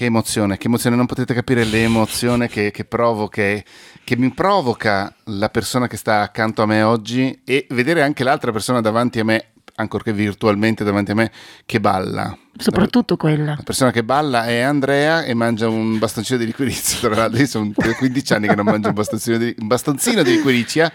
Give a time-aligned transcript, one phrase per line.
[0.00, 3.62] Che emozione, che emozione, non potete capire l'emozione che, che provo, che,
[4.02, 8.50] che, mi provoca la persona che sta accanto a me oggi e vedere anche l'altra
[8.50, 11.30] persona davanti a me, ancorché virtualmente davanti a me,
[11.66, 12.34] che balla.
[12.56, 13.56] Soprattutto quella.
[13.56, 17.06] La persona che balla è Andrea e mangia un bastoncino di liquirizia.
[17.06, 20.90] Tra l'altro, sono 15 anni che non mangio un bastoncino di, un bastoncino di liquirizia.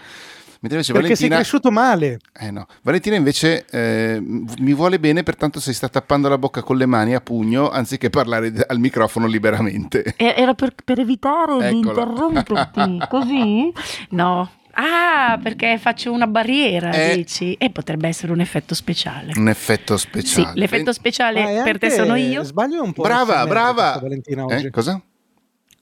[0.60, 2.18] Mentre invece Perché Valentina, sei cresciuto male.
[2.38, 2.66] Eh no.
[2.82, 7.14] Valentina invece eh, mi vuole bene, pertanto si sta tappando la bocca con le mani
[7.14, 10.14] a pugno anziché parlare al microfono liberamente.
[10.16, 11.70] Era per, per evitare Eccola.
[11.70, 13.72] di interromperti, così?
[14.10, 17.54] No, Ah, perché faccio una barriera, eh, dici?
[17.54, 19.32] E potrebbe essere un effetto speciale.
[19.34, 20.52] Un effetto speciale.
[20.52, 22.44] Sì, l'effetto speciale per te sono io.
[22.44, 23.02] Sbaglio un po'.
[23.02, 23.98] Brava, brava.
[24.02, 24.66] Valentina eh, oggi.
[24.66, 25.00] Eh, cosa?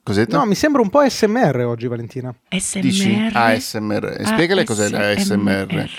[0.05, 0.37] Cos'etto?
[0.37, 2.31] No, mi sembra un po' SMR oggi, Valentina.
[2.47, 2.81] SMR?
[2.81, 3.29] Dici?
[3.33, 4.21] ASMR.
[4.23, 5.89] Spiegale ah, cos'è la SMR.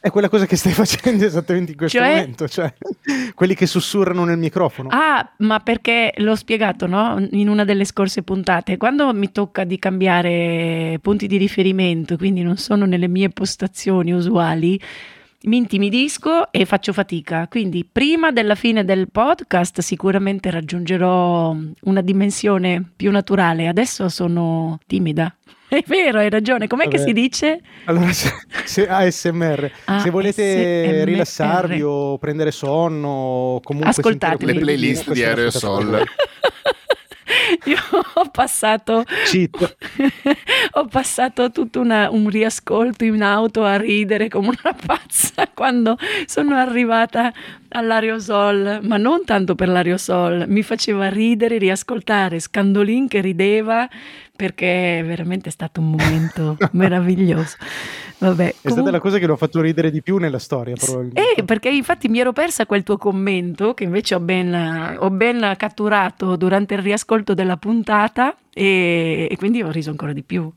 [0.00, 2.08] È quella cosa che stai facendo esattamente in questo cioè?
[2.08, 2.74] momento, cioè
[3.36, 4.88] quelli che sussurrano nel microfono.
[4.90, 7.24] Ah, ma perché l'ho spiegato, no?
[7.30, 8.78] In una delle scorse puntate.
[8.78, 14.76] Quando mi tocca di cambiare punti di riferimento, quindi non sono nelle mie postazioni usuali,
[15.44, 17.46] mi intimidisco e faccio fatica.
[17.48, 23.68] Quindi prima della fine del podcast sicuramente raggiungerò una dimensione più naturale.
[23.68, 25.34] Adesso sono timida.
[25.68, 26.66] È vero, hai ragione.
[26.66, 26.96] Com'è Vabbè.
[26.96, 27.60] che si dice?
[27.86, 28.32] Allora, se,
[28.64, 36.04] se ASMR, ASMR, se volete rilassarvi o prendere sonno, comunque ascoltate le playlist di Aerosol.
[37.64, 37.78] Io
[38.14, 39.04] ho passato,
[40.72, 45.96] ho passato tutto una, un riascolto in auto a ridere come una pazza quando
[46.26, 47.32] sono arrivata
[47.68, 53.88] all'aerosol, ma non tanto per l'aerosol, mi faceva ridere riascoltare Scandolin che rideva
[54.36, 57.56] perché veramente è stato un momento meraviglioso.
[58.18, 58.70] Vabbè, è comunque...
[58.70, 61.34] stata la cosa che l'ho fatto ridere di più nella storia, probabilmente.
[61.36, 65.54] Eh, perché infatti mi ero persa quel tuo commento che invece ho ben, ho ben
[65.56, 70.50] catturato durante il riascolto della puntata e, e quindi ho riso ancora di più.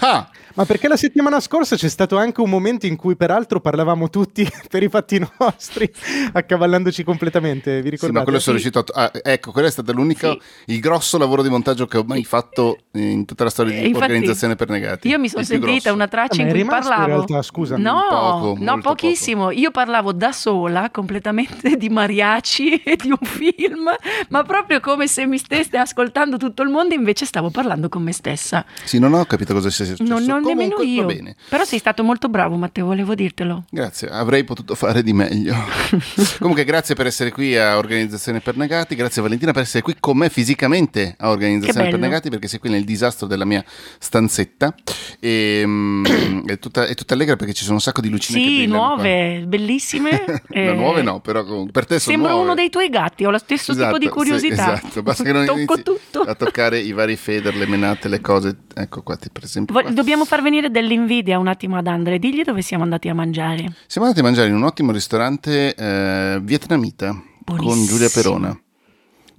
[0.00, 4.10] Ah, ma perché la settimana scorsa c'è stato anche un momento in cui peraltro parlavamo
[4.10, 5.90] tutti per i fatti nostri,
[6.32, 8.06] accavallandoci completamente, vi ricordate?
[8.06, 9.04] Sì, ma quello sono riuscito a...
[9.04, 10.72] Ah, ecco, quello è stato l'unico, sì.
[10.72, 14.04] il grosso lavoro di montaggio che ho mai fatto in tutta la storia di Infatti,
[14.04, 15.08] organizzazione per negati.
[15.08, 17.02] Io mi sono sentita una traccia ah, in cui parlavo...
[17.02, 17.76] in realtà, scusa.
[17.76, 19.44] No, poco, no pochissimo.
[19.44, 19.58] Poco.
[19.58, 23.88] Io parlavo da sola, completamente di mariachi e di un film,
[24.28, 28.12] ma proprio come se mi stesse ascoltando tutto il mondo, invece stavo parlando con me
[28.12, 28.64] stessa.
[28.84, 30.10] Sì, non ho capito cosa sia successo.
[30.10, 31.34] Non, non Comunque, nemmeno io.
[31.48, 33.64] Però sei stato molto bravo, Matteo, volevo dirtelo.
[33.70, 35.54] Grazie, avrei potuto fare di meglio.
[36.38, 38.94] Comunque, grazie per essere qui a Organizzazione per Negati.
[38.94, 42.70] Grazie, Valentina, per essere qui con me fisicamente a Organizzazione per Negati, perché sei qui
[42.70, 43.64] nel disastro della mia
[43.98, 44.74] stanzetta.
[45.20, 46.04] E, um,
[46.46, 49.46] è, tutta, è, tutta, allegra perché ci sono un sacco di lucine sì, nuove, qua.
[49.46, 50.42] bellissime.
[50.50, 52.44] eh, nuove no, però per te sono Sembra nuove.
[52.44, 54.76] uno dei tuoi gatti, ho lo stesso esatto, tipo di curiosità.
[54.76, 56.20] Sì, esatto, basta che non inizi tutto.
[56.20, 58.56] a toccare i vari feder, le menate, le cose.
[58.74, 59.74] Ecco qua, per esempio.
[59.74, 63.74] Vo- dobbiamo far venire dell'invidia un attimo ad Andre, digli dove siamo andati a mangiare.
[63.86, 67.74] Siamo andati a mangiare in un ottimo ristorante eh, vietnamita Buonissimo.
[67.74, 68.60] con Giulia Perona.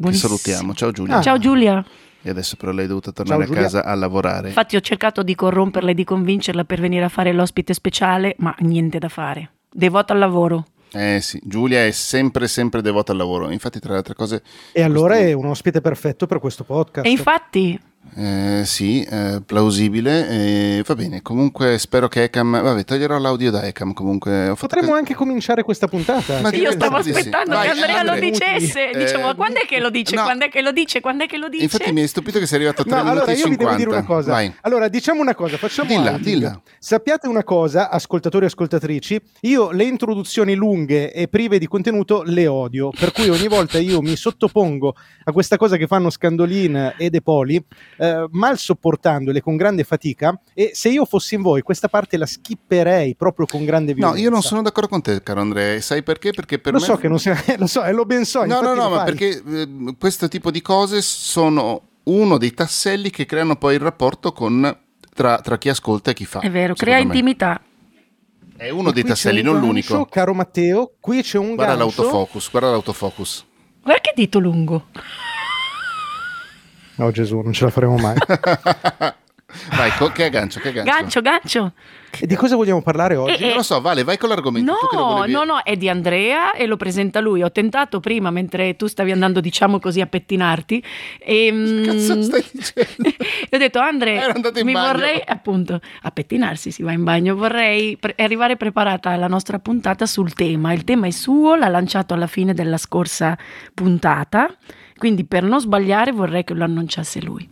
[0.03, 0.73] Che salutiamo.
[0.73, 1.17] Ciao Giulia.
[1.17, 1.21] Ah.
[1.21, 1.85] Ciao Giulia.
[2.21, 4.47] E adesso però lei è dovuta tornare Ciao, a casa a lavorare.
[4.49, 8.53] Infatti ho cercato di corromperla e di convincerla per venire a fare l'ospite speciale, ma
[8.59, 9.51] niente da fare.
[9.71, 10.65] Devota al lavoro.
[10.91, 13.49] Eh sì, Giulia è sempre, sempre devota al lavoro.
[13.51, 14.43] Infatti, tra le altre cose.
[14.73, 15.29] E allora questo...
[15.29, 17.07] è un ospite perfetto per questo podcast.
[17.07, 17.79] E infatti,
[18.15, 20.29] eh, sì, eh, plausibile.
[20.29, 21.21] Eh, va bene.
[21.21, 22.61] Comunque, spero che Ecam.
[22.61, 23.93] Vabbè, toglierò l'audio da Ecam.
[23.93, 24.97] Comunque, potremmo che...
[24.97, 26.39] anche cominciare questa puntata.
[26.41, 27.61] Ma io stavo aspettando sì.
[27.61, 28.15] che Andrea Andre.
[28.15, 28.91] lo dicesse.
[28.91, 30.15] Eh, Dicevo, quando è che lo dice?
[30.15, 30.23] No.
[30.23, 31.01] Quando è che lo dice?
[31.01, 31.63] Quando è che lo dice?
[31.63, 33.49] Infatti, mi è stupito che sei arrivato a 3 no, allora, io 50.
[33.49, 34.31] vi devo dire una cosa.
[34.31, 34.53] Vai.
[34.61, 35.57] Allora, diciamo una cosa.
[35.57, 36.61] Facciamo dilla, dilla.
[36.79, 39.21] Sappiate una cosa, ascoltatori e ascoltatrici.
[39.41, 42.89] Io le introduzioni lunghe e prive di contenuto le odio.
[42.89, 47.21] Per cui ogni volta io mi sottopongo a questa cosa che fanno Scandolin e De
[47.21, 47.63] Poli,
[48.03, 52.25] eh, mal sopportandole con grande fatica e se io fossi in voi questa parte la
[52.25, 54.17] skipperei proprio con grande violenza.
[54.17, 55.79] No, io non sono d'accordo con te, caro Andrea.
[55.79, 56.31] Sai perché?
[56.31, 56.85] Perché per lo me...
[56.85, 58.43] so che non sia, lo so, e lo ben so.
[58.43, 63.25] No, no, no, ma perché eh, questo tipo di cose sono uno dei tasselli che
[63.25, 64.77] creano poi il rapporto con,
[65.13, 66.41] tra, tra chi ascolta e chi fa.
[66.41, 67.61] È vero, crea intimità.
[68.57, 70.05] È uno e dei tasselli, non gancio, l'unico.
[70.07, 72.01] Caro Matteo, qui c'è un guarda gancio.
[72.01, 73.45] l'autofocus, guarda l'autofocus.
[73.81, 74.87] Guarda che dito lungo.
[76.97, 78.15] Oh Gesù, non ce la faremo mai.
[79.75, 80.91] Vai, co- che aggancio, che aggancio.
[80.91, 81.73] Gancio, gancio.
[82.19, 83.43] E di cosa vogliamo parlare oggi?
[83.43, 84.71] Eh, non lo so, Vale, vai con l'argomento.
[84.91, 87.41] No, no, no, è di Andrea e lo presenta lui.
[87.41, 90.83] Ho tentato prima, mentre tu stavi andando, diciamo così, a pettinarti.
[91.19, 93.09] E, che cazzo stai dicendo?
[93.49, 94.31] e ho detto, Andrea,
[94.63, 94.91] mi bagno.
[94.91, 97.35] vorrei, appunto, a pettinarsi si va in bagno.
[97.35, 100.73] Vorrei pre- arrivare preparata alla nostra puntata sul tema.
[100.73, 103.37] Il tema è suo, l'ha lanciato alla fine della scorsa
[103.73, 104.53] puntata
[105.03, 107.45] Quindi per non sbagliare vorrei che lo annunciasse lui.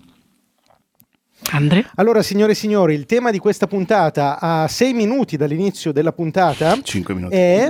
[1.52, 1.86] Andre?
[1.96, 6.80] Allora, signore e signori, il tema di questa puntata a sei minuti dall'inizio della puntata
[7.28, 7.70] è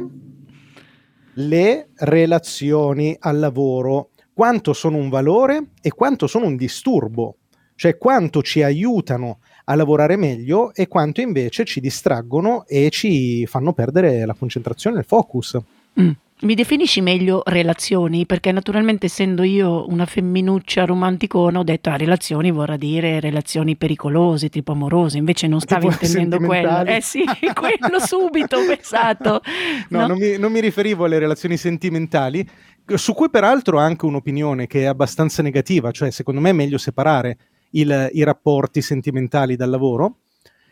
[1.33, 4.11] le relazioni al lavoro.
[4.31, 7.37] Quanto sono un valore e quanto sono un disturbo.
[7.73, 13.73] Cioè quanto ci aiutano a lavorare meglio e quanto invece ci distraggono e ci fanno
[13.73, 15.57] perdere la concentrazione e il focus.
[15.99, 16.11] Mm.
[16.41, 18.25] Mi definisci meglio relazioni?
[18.25, 24.49] Perché naturalmente essendo io una femminuccia romanticona ho detto ah, relazioni vorrà dire relazioni pericolose,
[24.49, 26.83] tipo amorose, invece non stavi tipo intendendo quello.
[26.85, 27.23] Eh sì,
[27.53, 29.41] quello subito ho pensato.
[29.89, 30.07] No, no?
[30.07, 32.47] Non, mi, non mi riferivo alle relazioni sentimentali,
[32.95, 36.79] su cui peraltro ho anche un'opinione che è abbastanza negativa, cioè secondo me è meglio
[36.79, 37.37] separare
[37.71, 40.15] il, i rapporti sentimentali dal lavoro.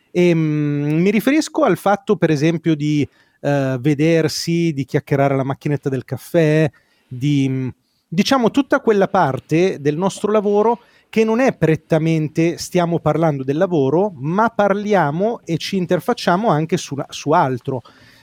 [0.10, 3.08] E, um, mi riferisco al fatto, per esempio, di
[3.40, 6.70] uh, vedersi, di chiacchierare alla macchinetta del caffè,
[7.08, 7.68] di mm,
[8.08, 14.12] diciamo tutta quella parte del nostro lavoro che non è prettamente stiamo parlando del lavoro,
[14.16, 17.82] ma parliamo e ci interfacciamo anche su, su altro.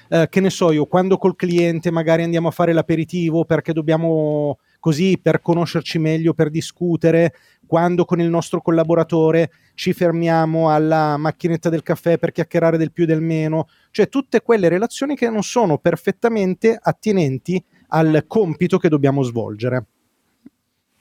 [0.08, 4.58] Uh, che ne so io, quando col cliente magari andiamo a fare l'aperitivo perché dobbiamo
[4.78, 7.34] così per conoscerci meglio, per discutere,
[7.66, 13.02] quando con il nostro collaboratore ci fermiamo alla macchinetta del caffè per chiacchierare del più
[13.02, 18.90] e del meno, cioè tutte quelle relazioni che non sono perfettamente attinenti al compito che
[18.90, 19.84] dobbiamo svolgere.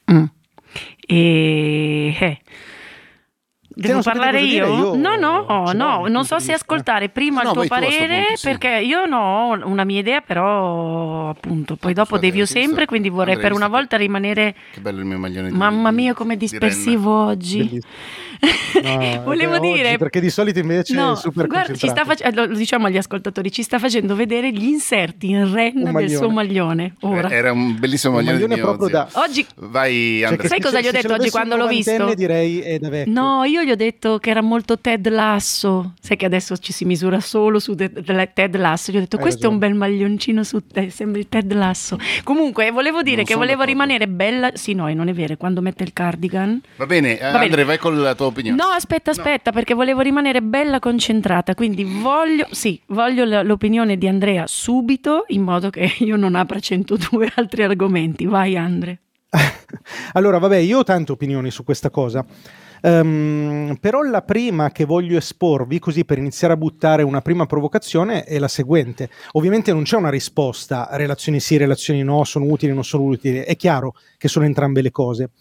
[0.09, 0.23] Mm.
[1.05, 2.15] E...
[2.17, 2.39] Eh.
[3.77, 4.65] Devo parlare io?
[4.65, 4.95] io?
[4.95, 8.47] No, no, oh, no, non so se ascoltare prima no, il tuo parere punto, sì.
[8.47, 13.37] perché io no, ho una mia idea, però appunto poi dopo devio sempre, quindi vorrei
[13.37, 14.55] per una volta rimanere...
[14.71, 17.57] Che bello il mio maglione di Mamma mia come dispersivo oggi.
[17.57, 17.93] Bellissimo.
[18.81, 22.33] No, Volevo dire oggi, perché di solito invece no, è super guarda, ci sta fac-
[22.33, 26.93] lo diciamo agli ascoltatori, ci sta facendo vedere gli inserti in renna del suo maglione.
[27.01, 27.29] Ora.
[27.29, 30.23] Era un bellissimo maglione, un maglione proprio da Oggi Vai.
[30.27, 32.13] Cioè, sai cosa gli ho detto oggi quando l'ho visto?
[32.15, 33.11] direi è da vecchio.
[33.13, 35.93] No, io gli ho detto che era molto Ted Lasso.
[36.01, 38.91] Sai che adesso ci si misura solo su de- de- Ted Lasso.
[38.91, 39.65] Gli ho detto Hai questo ragione.
[39.65, 41.97] è un bel maglioncino su te, sembri Ted Lasso.
[42.23, 43.71] Comunque, volevo dire non che volevo d'accordo.
[43.71, 44.51] rimanere bella.
[44.55, 46.61] Sì, no, non è vero, quando mette il cardigan.
[46.77, 47.63] Va bene, Va Andre, bene.
[47.63, 48.57] vai con la tua opinione.
[48.57, 49.55] No, aspetta, aspetta, no.
[49.55, 55.69] perché volevo rimanere bella concentrata, quindi voglio, sì, voglio l'opinione di Andrea subito, in modo
[55.69, 58.25] che io non apra 102 altri argomenti.
[58.25, 58.99] Vai, Andre.
[60.13, 62.25] allora, vabbè, io ho tante opinioni su questa cosa.
[62.81, 68.23] Um, però la prima che voglio esporvi, così per iniziare a buttare una prima provocazione,
[68.23, 69.09] è la seguente.
[69.31, 73.55] Ovviamente non c'è una risposta, relazioni sì, relazioni no, sono utili, non sono utili, è
[73.55, 75.31] chiaro che sono entrambe le cose.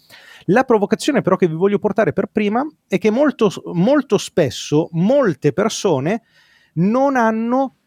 [0.45, 5.53] La provocazione però che vi voglio portare per prima è che molto, molto spesso molte
[5.53, 6.23] persone
[6.73, 7.77] non hanno,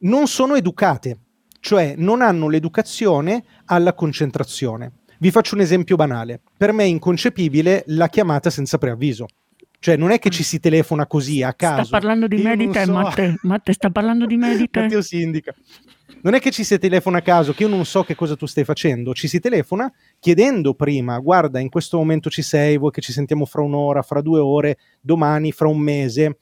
[0.00, 1.18] non sono educate,
[1.60, 4.92] cioè non hanno l'educazione alla concentrazione.
[5.18, 6.40] Vi faccio un esempio banale.
[6.56, 9.26] Per me è inconcepibile la chiamata senza preavviso.
[9.78, 11.84] Cioè, non è che ci si telefona così a caso.
[11.84, 12.92] Sta parlando di me di te, so.
[12.92, 13.36] Matte.
[13.42, 14.82] Matte sta parlando di me di te.
[14.82, 15.52] Matteo si indica.
[16.24, 18.46] Non è che ci si telefona a caso, che io non so che cosa tu
[18.46, 19.12] stai facendo.
[19.12, 23.44] Ci si telefona chiedendo prima, guarda, in questo momento ci sei, vuoi che ci sentiamo
[23.44, 26.38] fra un'ora, fra due ore, domani, fra un mese.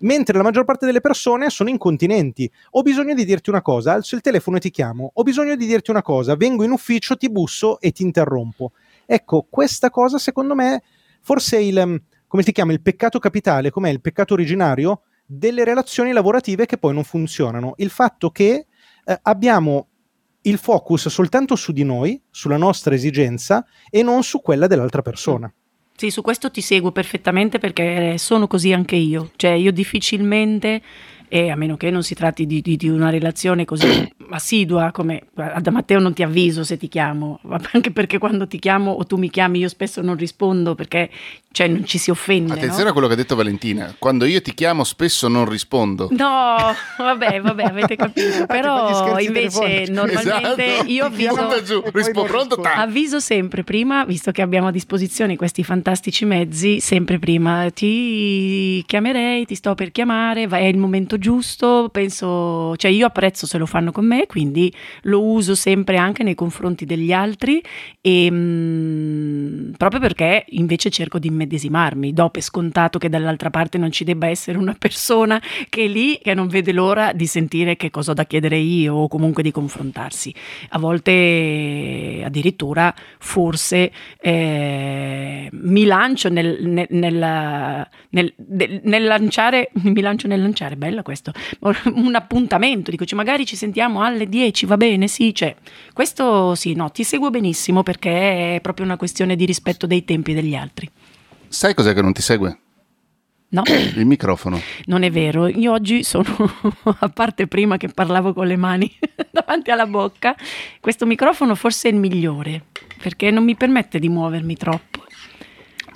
[0.00, 2.50] Mentre la maggior parte delle persone sono incontinenti.
[2.70, 5.12] Ho bisogno di dirti una cosa, alzo il telefono e ti chiamo.
[5.14, 8.72] Ho bisogno di dirti una cosa, vengo in ufficio, ti busso e ti interrompo.
[9.06, 10.82] Ecco, questa cosa secondo me
[11.20, 16.12] forse è il come si chiama il peccato capitale, com'è il peccato originario delle relazioni
[16.12, 17.74] lavorative che poi non funzionano.
[17.76, 18.66] Il fatto che
[19.04, 19.88] eh, abbiamo
[20.42, 25.52] il focus soltanto su di noi, sulla nostra esigenza e non su quella dell'altra persona.
[25.94, 30.80] Sì, su questo ti seguo perfettamente perché sono così anche io, cioè io difficilmente
[31.32, 35.28] e a meno che non si tratti di, di, di una relazione così assidua come
[35.32, 37.38] da Matteo non ti avviso se ti chiamo,
[37.72, 41.08] anche perché quando ti chiamo o tu mi chiami io spesso non rispondo perché
[41.52, 42.52] cioè, non ci si offende.
[42.52, 42.90] Attenzione no?
[42.90, 46.08] a quello che ha detto Valentina, quando io ti chiamo spesso non rispondo.
[46.12, 46.56] No,
[46.96, 50.90] vabbè, vabbè, avete capito, però invece normalmente esatto.
[50.90, 56.24] io avviso, giù, rispo, pronto, avviso sempre prima, visto che abbiamo a disposizione questi fantastici
[56.24, 62.90] mezzi, sempre prima ti chiamerei, ti sto per chiamare, è il momento giusto, penso, cioè
[62.90, 67.12] io apprezzo se lo fanno con me, quindi lo uso sempre anche nei confronti degli
[67.12, 67.62] altri
[68.00, 73.78] e mh, mm, proprio perché invece cerco di immedesimarmi, do per scontato che dall'altra parte
[73.78, 77.76] non ci debba essere una persona che è lì che non vede l'ora di sentire
[77.76, 80.34] che cosa ho da chiedere io o comunque di confrontarsi.
[80.70, 88.34] A volte addirittura forse eh, mi lancio nel, nel, nel,
[88.82, 91.32] nel, lanciare, mi lancio nel lanciare, bello questo,
[91.94, 95.54] un appuntamento, dico, cioè, magari ci sentiamo alle 10, va bene, sì, cioè,
[95.92, 100.34] questo sì, no, ti seguo benissimo perché è proprio una questione di rispetto dei tempi
[100.34, 100.88] degli altri.
[101.48, 102.58] Sai cos'è che non ti segue?
[103.48, 103.62] No.
[103.96, 104.60] Il microfono.
[104.84, 106.24] Non è vero, io oggi sono,
[107.00, 108.90] a parte prima che parlavo con le mani
[109.30, 110.36] davanti alla bocca,
[110.78, 112.66] questo microfono forse è il migliore
[113.02, 114.99] perché non mi permette di muovermi troppo.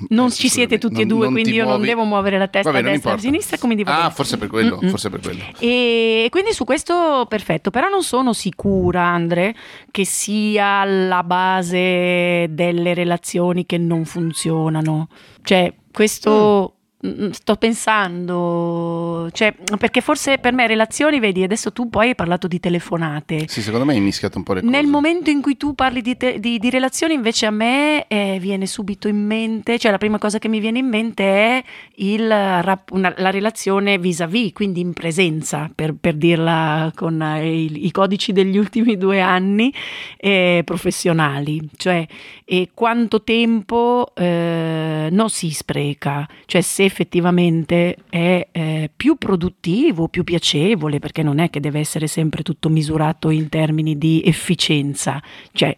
[0.09, 1.79] Non ci siete tutti e due, quindi io muovi.
[1.79, 3.59] non devo muovere la testa Vabbè, a destra e a sinistra.
[3.59, 5.43] Come dico ah, forse per quello, forse per quello.
[5.59, 9.55] E quindi su questo perfetto, però non sono sicura, Andre,
[9.91, 15.09] che sia la base delle relazioni che non funzionano.
[15.43, 16.74] Cioè, questo...
[17.05, 22.47] Mm sto pensando, cioè, perché forse per me relazioni, vedi, adesso tu poi hai parlato
[22.47, 23.47] di telefonate.
[23.49, 24.73] Sì, secondo me hai mischiato un po' le cose.
[24.73, 28.39] Nel momento in cui tu parli di, te, di, di relazioni, invece a me eh,
[28.41, 31.65] viene subito in mente, cioè la prima cosa che mi viene in mente è
[31.97, 37.91] il, una, la relazione vis-à-vis, quindi in presenza, per, per dirla con eh, i, i,
[37.91, 39.73] codici degli ultimi due anni
[40.17, 42.07] eh, professionali, cioè
[42.45, 50.23] e quanto tempo eh, non si spreca, cioè se effettivamente è eh, più produttivo, più
[50.23, 55.21] piacevole, perché non è che deve essere sempre tutto misurato in termini di efficienza,
[55.53, 55.77] cioè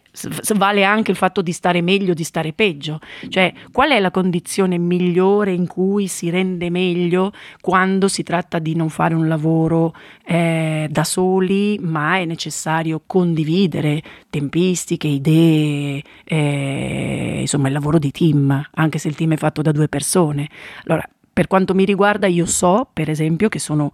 [0.55, 4.77] vale anche il fatto di stare meglio, di stare peggio, cioè qual è la condizione
[4.77, 9.95] migliore in cui si rende meglio quando si tratta di non fare un lavoro
[10.29, 18.69] eh, da soli, ma è necessario condividere tempistiche, idee, eh, insomma il lavoro di team,
[18.75, 20.49] anche se il team è fatto da due persone.
[20.87, 23.93] Allora, per quanto mi riguarda, io so, per esempio, che sono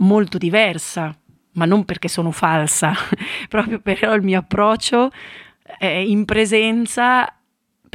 [0.00, 1.16] molto diversa,
[1.52, 2.92] ma non perché sono falsa,
[3.48, 5.10] proprio però il mio approccio
[5.78, 7.35] eh, in presenza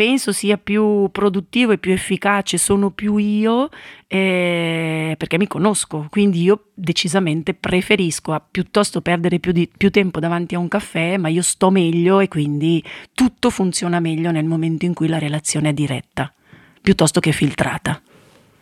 [0.01, 3.70] penso sia più produttivo e più efficace, sono più io
[4.08, 10.20] eh, perché mi conosco, quindi io decisamente preferisco a piuttosto perdere più, di, più tempo
[10.20, 14.86] davanti a un caffè, ma io sto meglio e quindi tutto funziona meglio nel momento
[14.86, 16.34] in cui la relazione è diretta,
[16.81, 18.01] piuttosto che filtrata.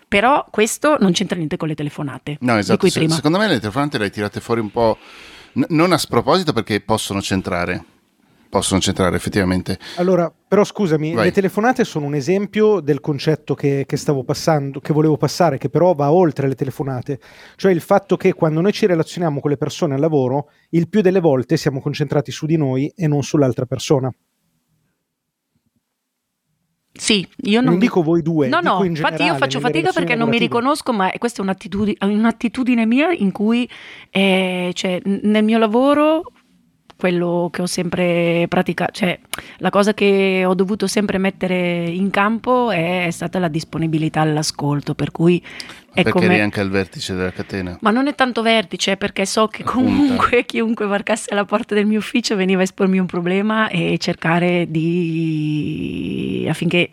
[0.09, 2.35] Però questo non c'entra niente con le telefonate.
[2.41, 2.89] No, esatto.
[2.89, 4.97] Se, secondo me le telefonate le hai tirate fuori un po',
[5.53, 7.85] n- non a sproposito perché possono centrare.
[8.49, 9.77] Possono centrare effettivamente.
[9.97, 11.25] Allora, però scusami, Vai.
[11.25, 15.69] le telefonate sono un esempio del concetto che, che stavo passando, che volevo passare, che
[15.69, 17.19] però va oltre le telefonate.
[17.55, 21.01] Cioè il fatto che quando noi ci relazioniamo con le persone al lavoro, il più
[21.01, 24.11] delle volte siamo concentrati su di noi e non sull'altra persona.
[26.91, 28.47] Sì, io non, non dico voi due.
[28.47, 31.97] No, no, in infatti io faccio fatica perché non mi riconosco, ma questa è un'attitudine,
[32.01, 33.69] un'attitudine mia in cui
[34.09, 36.23] eh, cioè, nel mio lavoro
[36.99, 39.17] quello che ho sempre praticato, cioè
[39.59, 44.95] la cosa che ho dovuto sempre mettere in campo è, è stata la disponibilità all'ascolto,
[44.95, 45.41] per cui
[45.93, 46.25] è perché come...
[46.25, 47.77] eri anche al vertice della catena.
[47.79, 51.99] Ma non è tanto vertice, perché so che comunque chiunque varcasse la porta del mio
[51.99, 56.89] ufficio veniva a espormi un problema e cercare di affinché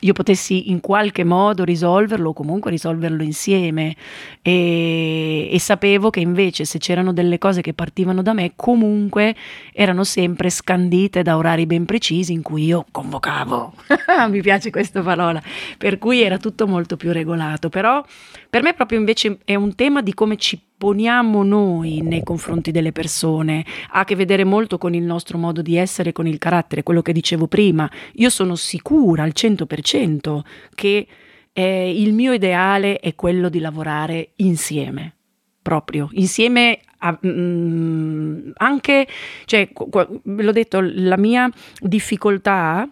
[0.00, 3.96] io potessi in qualche modo risolverlo o comunque risolverlo insieme.
[4.42, 9.34] E, e, sapevo che invece se c'erano delle cose che partivano da me comunque
[9.72, 13.72] erano sempre scandite da orari ben precisi in cui io convocavo.
[14.30, 15.42] Mi piace questa parola.
[15.76, 17.68] Per cui era tutto molto più regolato.
[17.68, 18.04] Però
[18.50, 22.92] per me proprio invece è un tema di come ci poniamo noi nei confronti delle
[22.92, 26.84] persone, ha a che vedere molto con il nostro modo di essere, con il carattere,
[26.84, 27.90] quello che dicevo prima.
[28.14, 30.40] Io sono sicura al 100%
[30.74, 31.06] che
[31.52, 35.14] eh, il mio ideale è quello di lavorare insieme,
[35.60, 39.06] proprio, insieme a, mm, anche,
[39.44, 39.68] cioè,
[40.22, 41.50] ve l'ho detto, la mia
[41.80, 42.88] difficoltà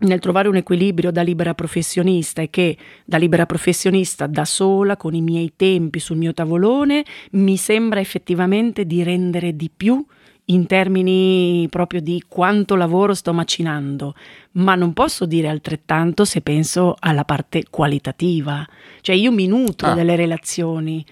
[0.00, 5.14] nel trovare un equilibrio da libera professionista e che da libera professionista da sola, con
[5.14, 10.04] i miei tempi sul mio tavolone, mi sembra effettivamente di rendere di più
[10.46, 14.14] in termini proprio di quanto lavoro sto macinando,
[14.52, 18.66] ma non posso dire altrettanto se penso alla parte qualitativa.
[19.00, 19.94] Cioè io mi nutro ah.
[19.94, 21.04] delle relazioni,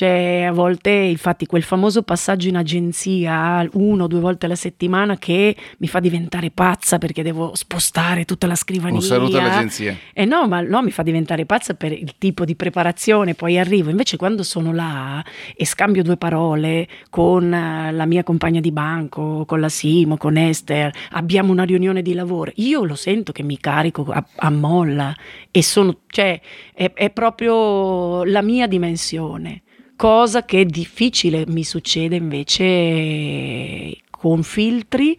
[0.00, 5.18] Cioè, a volte, infatti, quel famoso passaggio in agenzia uno o due volte alla settimana
[5.18, 8.94] che mi fa diventare pazza perché devo spostare tutta la scrivania.
[8.94, 9.94] Un saluto all'agenzia.
[10.14, 13.90] Eh no, ma no, mi fa diventare pazza per il tipo di preparazione, poi arrivo.
[13.90, 15.22] Invece, quando sono là
[15.54, 20.38] e scambio due parole con eh, la mia compagna di banco, con la Simo, con
[20.38, 25.14] Esther, abbiamo una riunione di lavoro, io lo sento che mi carico a, a molla
[25.50, 26.40] e sono, cioè,
[26.72, 29.60] è, è proprio la mia dimensione
[30.00, 31.44] cosa che è difficile.
[31.46, 35.14] Mi succede invece con filtri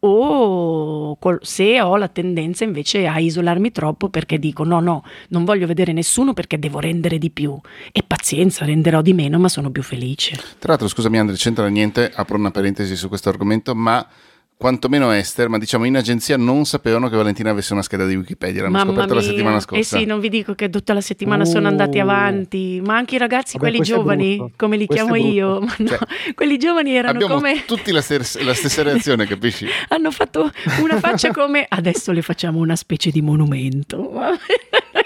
[0.00, 5.66] o se ho la tendenza invece a isolarmi troppo perché dico no no non voglio
[5.66, 7.58] vedere nessuno perché devo rendere di più.
[7.90, 10.36] E pazienza renderò di meno ma sono più felice.
[10.58, 14.06] Tra l'altro scusami Andre c'entra niente apro una parentesi su questo argomento ma
[14.58, 18.62] quantomeno Esther, ma diciamo in agenzia non sapevano che Valentina avesse una scheda di Wikipedia,
[18.62, 19.22] l'hanno Mamma scoperto mia.
[19.22, 19.96] la settimana scorsa.
[19.96, 21.46] Eh sì, non vi dico che tutta la settimana uh.
[21.46, 25.60] sono andati avanti, ma anche i ragazzi, Vabbè, quelli giovani, come li questo chiamo io,
[25.64, 25.98] ma no, Cioè,
[26.34, 27.64] quelli giovani erano Abbiamo come...
[27.66, 29.66] tutti la, stessa- la stessa reazione, capisci?
[29.88, 34.12] hanno fatto una faccia come adesso le facciamo una specie di monumento.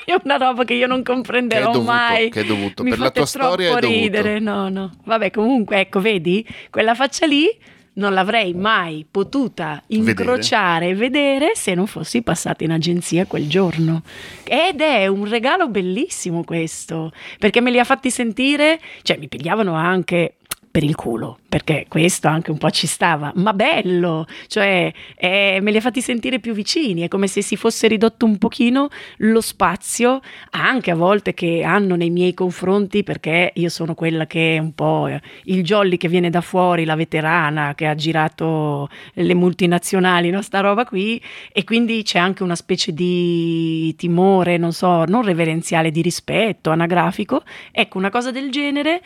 [0.04, 2.30] È una roba che io non Che comprenderò dovuto, mai.
[2.30, 2.82] che è dovuto.
[2.82, 4.00] Mi per la tua storia è troppo dovuto.
[4.00, 4.38] ridere.
[4.40, 4.92] No, no.
[5.04, 7.48] Vabbè, comunque, ecco, vedi, quella faccia lì
[7.94, 14.02] non l'avrei mai potuta incrociare e vedere se non fossi passata in agenzia quel giorno.
[14.44, 19.74] Ed è un regalo bellissimo questo, perché me li ha fatti sentire, cioè mi pigliavano
[19.74, 20.36] anche
[20.70, 25.70] per il culo, perché questo anche un po' ci stava, ma bello, cioè eh, me
[25.72, 29.40] li ha fatti sentire più vicini, è come se si fosse ridotto un pochino lo
[29.40, 34.58] spazio, anche a volte che hanno nei miei confronti, perché io sono quella che è
[34.58, 35.08] un po'
[35.44, 40.40] il jolly che viene da fuori, la veterana che ha girato le multinazionali, no?
[40.40, 41.20] sta roba qui,
[41.52, 47.42] e quindi c'è anche una specie di timore, non so, non reverenziale, di rispetto, anagrafico,
[47.72, 49.02] ecco una cosa del genere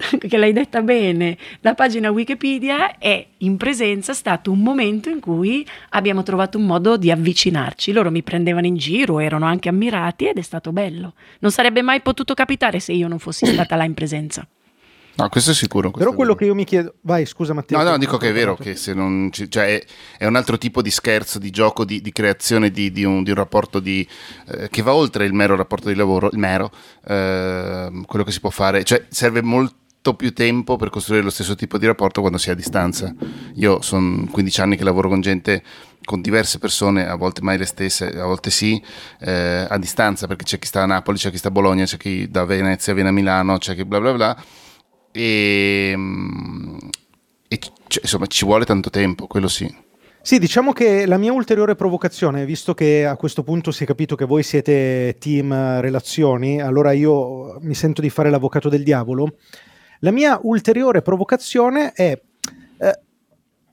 [0.28, 5.66] che l'hai detta bene, la pagina Wikipedia è in presenza stato un momento in cui
[5.90, 7.92] abbiamo trovato un modo di avvicinarci.
[7.92, 11.14] Loro mi prendevano in giro, erano anche ammirati ed è stato bello.
[11.40, 14.46] Non sarebbe mai potuto capitare se io non fossi stata là in presenza.
[15.20, 15.90] No, questo è sicuro.
[15.90, 16.94] questo Però quello che io mi chiedo...
[17.02, 17.76] Vai, scusa Matteo.
[17.76, 19.84] No, no, dico che è vero, che se non ci- cioè è,
[20.18, 23.30] è un altro tipo di scherzo, di gioco, di, di creazione di, di un, di
[23.30, 24.06] un rapporto di,
[24.46, 26.70] eh, che va oltre il mero rapporto di lavoro, il mero,
[27.06, 29.79] ehm, quello che si può fare, cioè serve molto
[30.16, 33.14] più tempo per costruire lo stesso tipo di rapporto quando si è a distanza.
[33.54, 35.62] Io sono 15 anni che lavoro con gente,
[36.04, 38.82] con diverse persone, a volte mai le stesse, a volte sì,
[39.20, 41.98] eh, a distanza, perché c'è chi sta a Napoli, c'è chi sta a Bologna, c'è
[41.98, 44.44] chi da Venezia viene a Milano, c'è chi bla bla bla.
[45.12, 46.78] E, mm,
[47.48, 49.88] e c- insomma ci vuole tanto tempo, quello sì.
[50.22, 54.16] Sì, diciamo che la mia ulteriore provocazione, visto che a questo punto si è capito
[54.16, 59.36] che voi siete team relazioni, allora io mi sento di fare l'avvocato del diavolo.
[60.00, 62.18] La mia ulteriore provocazione è
[62.78, 63.00] eh,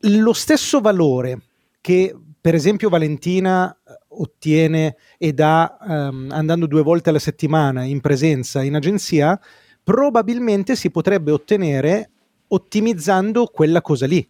[0.01, 1.41] lo stesso valore
[1.79, 8.01] che, per esempio, Valentina eh, ottiene e dà ehm, andando due volte alla settimana in
[8.01, 9.39] presenza in agenzia,
[9.81, 12.09] probabilmente si potrebbe ottenere
[12.49, 14.25] ottimizzando quella cosa lì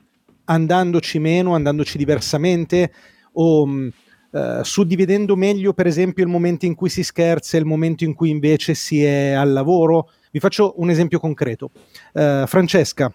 [0.45, 2.91] andandoci meno, andandoci diversamente
[3.33, 3.91] o mh,
[4.31, 8.13] eh, suddividendo meglio per esempio il momento in cui si scherza e il momento in
[8.13, 10.11] cui invece si è al lavoro.
[10.37, 11.71] Vi faccio un esempio concreto.
[12.13, 13.11] Eh, Francesca,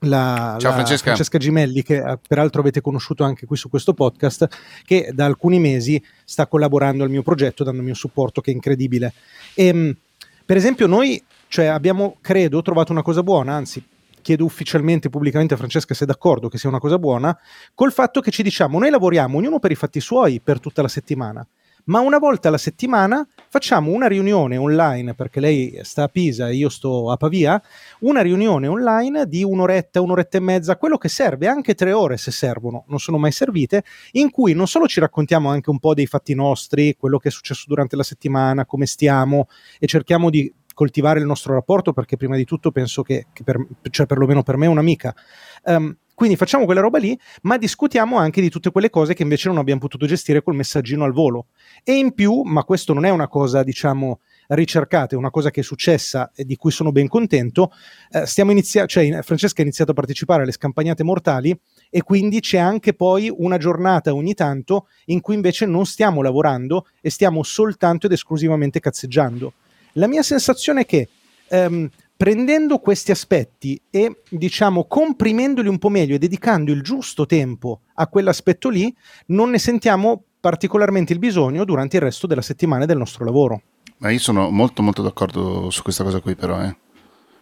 [0.00, 1.38] la, Ciao, la Francesca.
[1.38, 4.46] Gimelli, che eh, peraltro avete conosciuto anche qui su questo podcast,
[4.84, 9.14] che da alcuni mesi sta collaborando al mio progetto, dandomi un supporto che è incredibile.
[9.54, 9.96] E, mh,
[10.44, 13.82] per esempio, noi cioè, abbiamo, credo, trovato una cosa buona, anzi,
[14.20, 17.34] chiedo ufficialmente, pubblicamente a Francesca se è d'accordo che sia una cosa buona,
[17.74, 20.88] col fatto che ci diciamo, noi lavoriamo ognuno per i fatti suoi per tutta la
[20.88, 21.46] settimana,
[21.84, 26.54] ma una volta alla settimana facciamo una riunione online, perché lei sta a Pisa e
[26.54, 27.60] io sto a Pavia,
[28.00, 32.30] una riunione online di un'oretta, un'oretta e mezza, quello che serve, anche tre ore se
[32.30, 36.06] servono, non sono mai servite, in cui non solo ci raccontiamo anche un po' dei
[36.06, 41.20] fatti nostri, quello che è successo durante la settimana, come stiamo, e cerchiamo di coltivare
[41.20, 44.66] il nostro rapporto perché prima di tutto penso che, che per, cioè perlomeno per me
[44.66, 45.14] è un'amica.
[45.62, 49.48] Um, quindi facciamo quella roba lì, ma discutiamo anche di tutte quelle cose che invece
[49.48, 51.46] non abbiamo potuto gestire col messaggino al volo.
[51.82, 55.60] E in più, ma questo non è una cosa, diciamo, ricercata, è una cosa che
[55.60, 57.72] è successa e di cui sono ben contento,
[58.10, 61.58] eh, stiamo iniziando, cioè Francesca ha iniziato a partecipare alle scampagnate mortali
[61.90, 66.86] e quindi c'è anche poi una giornata ogni tanto in cui invece non stiamo lavorando
[67.00, 69.52] e stiamo soltanto ed esclusivamente cazzeggiando.
[69.94, 71.08] La mia sensazione è che
[71.48, 77.80] ehm, prendendo questi aspetti e diciamo comprimendoli un po' meglio e dedicando il giusto tempo
[77.94, 78.94] a quell'aspetto lì,
[79.26, 83.62] non ne sentiamo particolarmente il bisogno durante il resto della settimana del nostro lavoro.
[83.98, 86.76] Ma io sono molto molto d'accordo su questa cosa qui però, eh.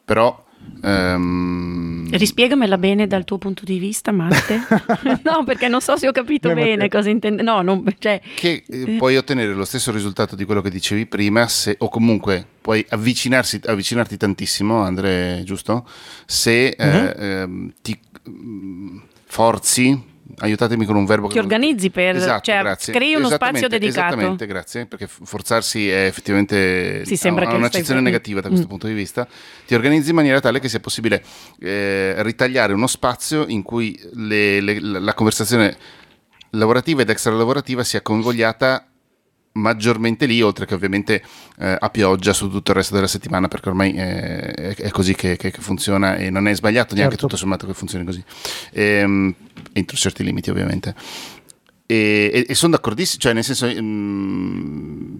[0.04, 0.44] però
[0.82, 2.08] Um...
[2.10, 4.60] Rispiegamela bene dal tuo punto di vista, Matte.
[5.22, 7.42] no, perché non so se ho capito Beh, bene cosa intende.
[7.42, 8.20] No, non, cioè...
[8.34, 12.46] Che eh, puoi ottenere lo stesso risultato di quello che dicevi prima, se, o comunque
[12.60, 15.86] puoi avvicinarti tantissimo, Andre, giusto?
[16.26, 16.86] Se uh-huh.
[16.86, 17.48] eh, eh,
[17.80, 17.98] ti
[18.28, 20.10] mm, forzi
[20.42, 22.92] aiutatemi con un verbo ti organizzi per esatto, cioè, grazie.
[22.92, 28.40] crei uno spazio dedicato esattamente grazie perché forzarsi è effettivamente sì, sembra ha, un'accezione negativa
[28.40, 28.70] da questo mm.
[28.70, 29.26] punto di vista
[29.66, 31.22] ti organizzi in maniera tale che sia possibile
[31.60, 35.76] eh, ritagliare uno spazio in cui le, le, la conversazione
[36.50, 38.86] lavorativa ed extra lavorativa sia convogliata
[39.52, 41.22] maggiormente lì, oltre che ovviamente
[41.58, 45.36] eh, a pioggia su tutto il resto della settimana, perché ormai è, è così che,
[45.36, 47.26] che, che, funziona e non è sbagliato neanche certo.
[47.26, 48.22] tutto sommato che funzioni così,
[48.72, 49.34] ehm,
[49.72, 50.94] entro certi limiti ovviamente.
[51.86, 53.66] E, e, e sono d'accordissimo, cioè nel senso...
[53.68, 55.18] Mm,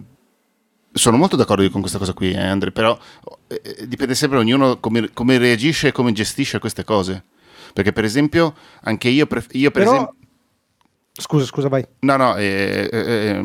[0.93, 2.97] sono molto d'accordo con questa cosa qui, eh, Andre, però
[3.47, 7.23] eh, eh, dipende sempre ognuno come, come, reagisce e come gestisce queste cose.
[7.73, 9.95] Perché per esempio, anche io, pref- io per però...
[9.95, 10.15] esempio
[11.15, 11.85] Scusa, scusa, vai.
[11.99, 13.43] No, no, è, è, è,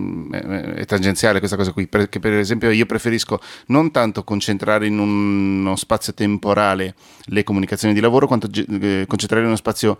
[0.75, 5.77] è, tangenziale questa cosa qui, perché per esempio io preferisco non tanto concentrare in uno
[5.77, 6.95] spazio temporale
[7.27, 9.99] le comunicazioni di lavoro, quanto eh, concentrare in uno spazio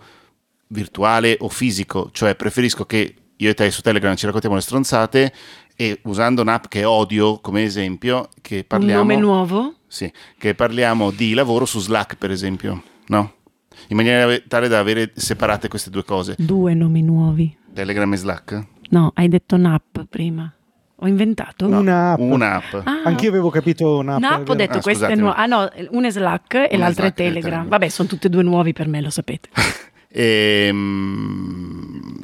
[0.69, 5.33] virtuale o fisico, cioè preferisco che io e te su Telegram ci raccontiamo le stronzate
[5.75, 9.01] e usando un'app che odio come esempio, che parliamo...
[9.01, 9.73] Un nome nuovo?
[9.87, 13.33] Sì, che parliamo di lavoro su Slack per esempio, no?
[13.87, 16.35] in maniera tale da avere separate queste due cose.
[16.37, 17.55] Due nomi nuovi.
[17.73, 18.65] Telegram e Slack?
[18.89, 20.51] No, hai detto NAP prima.
[21.01, 21.67] Ho inventato?
[21.67, 22.19] No, un'app.
[22.19, 22.73] Un'app.
[22.83, 24.17] Ah, Anch'io avevo capito un'app.
[24.17, 25.35] Un'app ho detto ah, questa è nuova.
[25.35, 27.41] Ah no, una è Slack e una l'altra Slack è Telegram.
[27.41, 27.67] Telegram.
[27.67, 29.49] Vabbè, sono tutte e due nuovi per me, lo sapete.
[30.11, 32.19] e, ehm,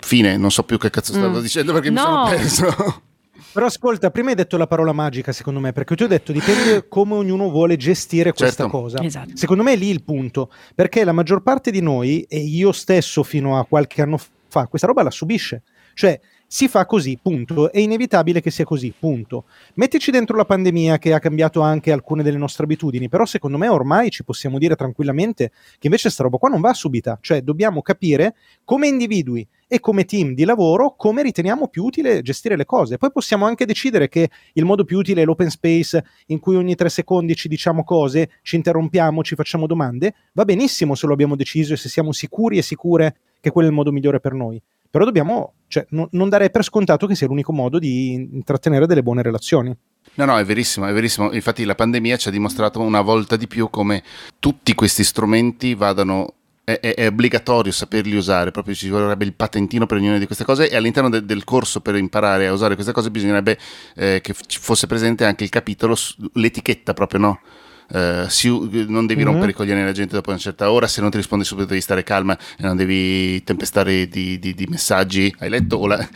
[0.00, 1.42] fine, non so più che cazzo stavo mm.
[1.42, 2.00] dicendo perché no.
[2.00, 3.02] mi sono perso.
[3.52, 6.88] Però ascolta, prima hai detto la parola magica, secondo me, perché tu hai detto dipende
[6.90, 8.78] come ognuno vuole gestire questa certo.
[8.78, 9.02] cosa.
[9.02, 9.34] Esatto.
[9.34, 13.22] Secondo me è lì il punto, perché la maggior parte di noi, e io stesso
[13.22, 15.62] fino a qualche anno fa, questa roba la subisce.
[15.94, 17.72] Cioè, si fa così, punto.
[17.72, 19.44] È inevitabile che sia così, punto.
[19.74, 23.68] Mettici dentro la pandemia che ha cambiato anche alcune delle nostre abitudini, però secondo me
[23.68, 27.82] ormai ci possiamo dire tranquillamente che invece sta roba qua non va subita, cioè dobbiamo
[27.82, 32.98] capire come individui e come team di lavoro come riteniamo più utile gestire le cose.
[32.98, 36.76] Poi possiamo anche decidere che il modo più utile è l'open space in cui ogni
[36.76, 41.34] tre secondi ci diciamo cose, ci interrompiamo, ci facciamo domande, va benissimo se lo abbiamo
[41.34, 44.62] deciso e se siamo sicuri e sicure che quello è il modo migliore per noi
[44.96, 49.02] però dobbiamo cioè, no, non dare per scontato che sia l'unico modo di intrattenere delle
[49.02, 49.74] buone relazioni.
[50.14, 51.32] No, no, è verissimo, è verissimo.
[51.32, 54.02] Infatti la pandemia ci ha dimostrato una volta di più come
[54.38, 56.34] tutti questi strumenti vadano
[56.66, 60.68] è, è, obbligatorio saperli usare, proprio ci vorrebbe il patentino per ognuna di queste cose
[60.68, 63.56] e all'interno de, del corso per imparare a usare queste cose bisognerebbe
[63.94, 65.96] eh, che fosse presente anche il capitolo,
[66.32, 67.40] l'etichetta proprio, no?
[67.88, 69.30] Uh, si, non devi mm-hmm.
[69.30, 71.80] rompere i coglioni alla gente dopo una certa ora, se non ti risponde subito devi
[71.80, 75.32] stare calma e non devi tempestare di, di, di messaggi.
[75.38, 75.86] Hai letto?
[75.86, 76.06] La,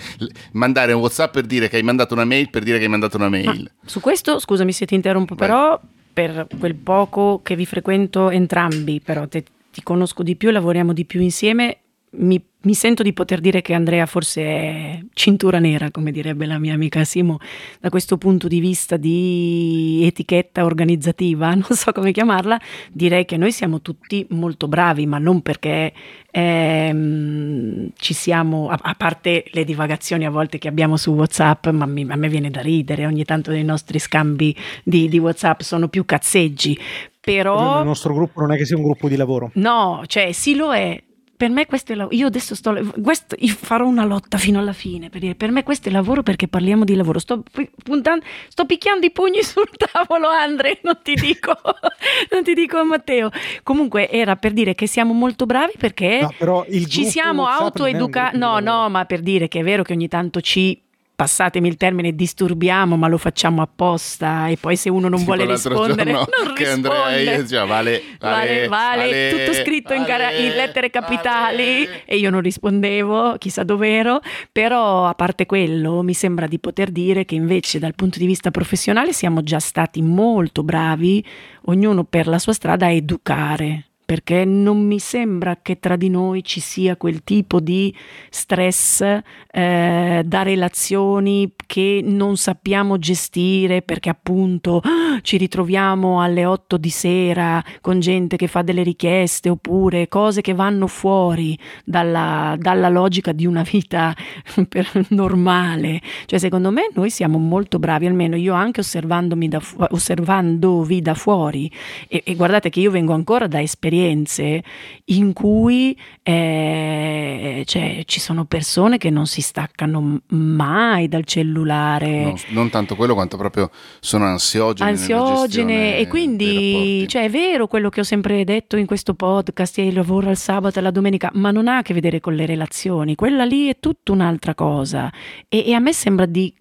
[0.53, 3.17] mandare un WhatsApp per dire che hai mandato una mail per dire che hai mandato
[3.17, 3.71] una mail.
[3.73, 5.49] Ah, su questo, scusami se ti interrompo, Vai.
[5.49, 5.81] però
[6.13, 11.05] per quel poco che vi frequento entrambi, però te, ti conosco di più, lavoriamo di
[11.05, 11.79] più insieme,
[12.13, 16.59] mi, mi, sento di poter dire che Andrea forse è cintura nera, come direbbe la
[16.59, 17.39] mia amica Simo,
[17.79, 23.53] da questo punto di vista di etichetta organizzativa, non so come chiamarla, direi che noi
[23.53, 25.93] siamo tutti molto bravi, ma non perché
[26.33, 31.87] ehm, ci siamo, a, a, parte le divagazioni a volte che abbiamo su WhatsApp, ma
[31.87, 35.89] mi, a me viene da ridere, ogni tanto dei nostri scambi di, di WhatsApp sono
[35.89, 36.77] più cazzeggi,
[37.21, 37.79] però...
[37.79, 39.53] Il nostro gruppo non è che sia un gruppo di lavoro.
[39.55, 41.01] No, cioè sì lo è,
[41.41, 42.15] per me questo è lavoro.
[42.15, 45.63] Io adesso sto, questo, io farò una lotta fino alla fine per dire per me
[45.63, 47.19] questo è lavoro perché parliamo di lavoro.
[47.19, 47.43] Sto,
[47.83, 50.81] puntando, sto picchiando i pugni sul tavolo, Andre.
[50.83, 51.57] Non ti dico,
[52.31, 53.31] non ti dico Matteo.
[53.63, 58.37] Comunque era per dire che siamo molto bravi perché no, ci siamo autoeducati.
[58.37, 60.79] No, no, ma per dire che è vero che ogni tanto ci
[61.21, 64.49] passatemi il termine, disturbiamo, ma lo facciamo apposta.
[64.49, 66.89] E poi se uno non vuole rispondere, non che risponde.
[66.89, 71.87] Andrea io diceva, vale, vale, vale, vale, tutto scritto in, cara- in, lettere capitali.
[72.07, 77.27] E io non rispondevo, chissà dov'ero, però a parte quello mi sembra di poter dire
[77.27, 81.23] che invece dal punto di vista professionale siamo già stati molto bravi,
[81.67, 86.43] ognuno per la sua strada, a educare perché non mi sembra che tra di noi
[86.43, 87.95] ci sia quel tipo di
[88.29, 94.83] stress eh, da relazioni che non sappiamo gestire perché appunto
[95.23, 100.55] ci ritroviamo alle 8 di sera con gente che fa delle richieste oppure cose che
[100.55, 104.13] vanno fuori dalla, dalla logica di una vita
[105.11, 106.01] normale.
[106.27, 111.71] Cioè secondo me noi siamo molto bravi, almeno io anche osservandomi da, osservandovi da fuori
[112.09, 118.45] e, e guardate che io vengo ancora da esperienze in cui eh, cioè, ci sono
[118.45, 122.25] persone che non si staccano mai dal cellulare.
[122.25, 124.91] No, non tanto quello quanto proprio sono ansiogene.
[124.91, 129.95] Ansiogene e quindi cioè, è vero quello che ho sempre detto in questo podcast, il
[129.95, 133.15] lavoro al sabato e la domenica, ma non ha a che vedere con le relazioni,
[133.15, 135.13] quella lì è tutta un'altra cosa
[135.49, 136.55] e, e a me sembra di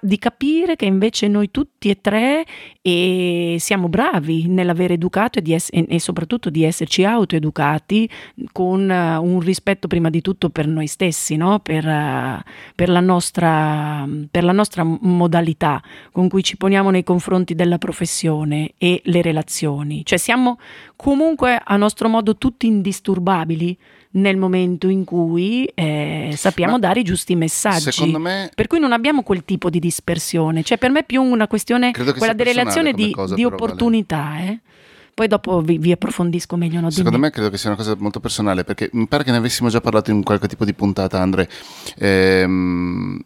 [0.00, 2.46] di capire che invece noi tutti e tre
[2.80, 8.08] e siamo bravi nell'aver educato e, ess- e, soprattutto di esserci autoeducati
[8.52, 11.58] con uh, un rispetto prima di tutto per noi stessi, no?
[11.58, 12.40] per, uh,
[12.76, 15.82] per, la nostra, per la nostra modalità
[16.12, 20.04] con cui ci poniamo nei confronti della professione e le relazioni.
[20.04, 20.60] Cioè siamo
[20.94, 23.76] comunque a nostro modo tutti indisturbabili
[24.14, 27.90] nel momento in cui eh, sappiamo Ma dare i giusti messaggi.
[27.90, 28.50] Secondo me...
[28.54, 30.62] Per cui non abbiamo quel tipo di dispersione.
[30.62, 34.30] Cioè, per me è più una questione, quella di relazione di, cosa, di opportunità.
[34.34, 34.50] Vale.
[34.50, 34.60] Eh?
[35.14, 36.80] Poi dopo vi, vi approfondisco meglio.
[36.80, 39.36] No, Secondo me credo che sia una cosa molto personale, perché mi pare che ne
[39.36, 41.48] avessimo già parlato in qualche tipo di puntata, Andre.
[41.98, 43.20] Ehm,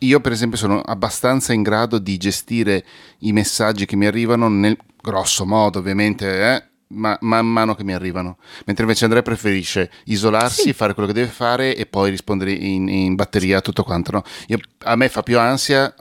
[0.00, 2.84] io, per esempio, sono abbastanza in grado di gestire
[3.20, 6.64] i messaggi che mi arrivano nel grosso modo, ovviamente, eh?
[6.88, 8.38] Ma, man mano che mi arrivano.
[8.66, 10.72] Mentre invece Andrea preferisce isolarsi, sì.
[10.72, 14.12] fare quello che deve fare e poi rispondere in, in batteria a tutto quanto.
[14.12, 14.22] No?
[14.48, 15.94] Io, a me fa più ansia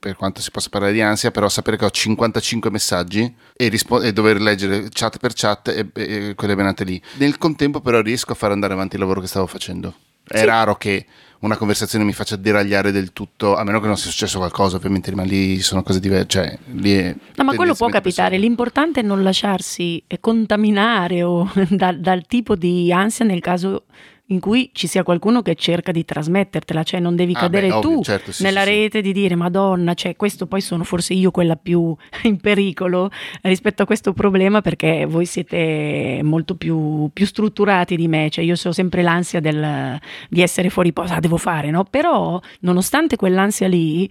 [0.00, 4.00] per quanto si possa parlare di ansia, però sapere che ho 55 messaggi e, rispo-
[4.00, 7.00] e dover leggere chat per chat e, e, quelle venate lì.
[7.18, 9.94] Nel contempo però riesco a far andare avanti il lavoro che stavo facendo.
[10.32, 10.44] È sì.
[10.44, 11.06] raro che
[11.40, 15.12] una conversazione mi faccia deragliare del tutto, a meno che non sia successo qualcosa, ovviamente,
[15.12, 16.28] ma lì sono cose diverse.
[16.28, 18.30] Cioè, no, ma quello può capitare.
[18.30, 18.46] Persone.
[18.46, 23.86] L'importante è non lasciarsi contaminare o da, dal tipo di ansia nel caso
[24.30, 27.74] in cui ci sia qualcuno che cerca di trasmettertela, cioè non devi ah cadere beh,
[27.74, 29.02] ovvio, tu certo, sì, nella sì, rete sì.
[29.02, 33.10] di dire Madonna, cioè questo poi sono forse io quella più in pericolo
[33.42, 38.54] rispetto a questo problema perché voi siete molto più, più strutturati di me, cioè io
[38.62, 41.84] ho sempre l'ansia del, di essere fuori posa, ah, devo fare, no?
[41.84, 44.08] Però nonostante quell'ansia lì,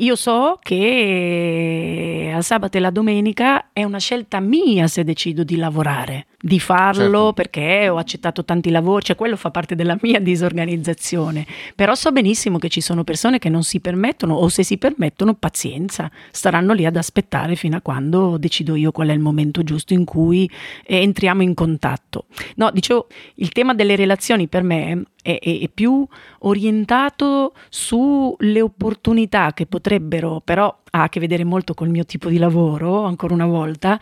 [0.00, 5.56] io so che al sabato e la domenica è una scelta mia se decido di
[5.56, 7.32] lavorare di farlo certo.
[7.34, 12.58] perché ho accettato tanti lavori, cioè quello fa parte della mia disorganizzazione, però so benissimo
[12.58, 16.86] che ci sono persone che non si permettono o se si permettono pazienza, staranno lì
[16.86, 20.50] ad aspettare fino a quando decido io qual è il momento giusto in cui
[20.86, 22.24] eh, entriamo in contatto.
[22.56, 26.06] No, dicevo, il tema delle relazioni per me è, è, più
[26.40, 32.38] orientato sulle opportunità che potrebbero, però ha a che vedere molto col mio tipo di
[32.38, 33.98] lavoro, ancora una volta,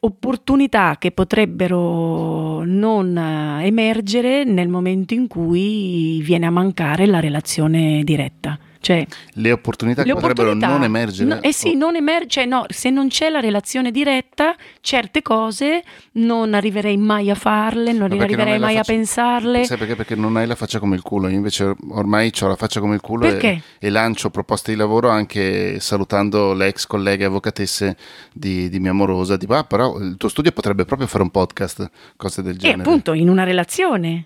[0.00, 3.16] opportunità che potrebbero non
[3.62, 8.58] emergere nel momento in cui viene a mancare la relazione diretta.
[8.82, 11.28] Cioè, le opportunità le che potrebbero non emergere.
[11.28, 15.84] No, eh sì, non emerge, cioè no, se non c'è la relazione diretta, certe cose
[16.12, 19.64] non arriverei mai a farle, non Ma arriverei non mai faccia, a pensarle.
[19.64, 19.96] Sai perché?
[19.96, 21.28] Perché non hai la faccia come il culo.
[21.28, 25.10] Io invece ormai ho la faccia come il culo e, e, lancio proposte di lavoro
[25.10, 27.98] anche salutando le ex colleghe avvocatesse
[28.32, 29.36] di, di mia amorosa.
[29.36, 32.78] Dico, ah, però il tuo studio potrebbe proprio fare un podcast, cose del genere.
[32.78, 34.24] E appunto, in una relazione.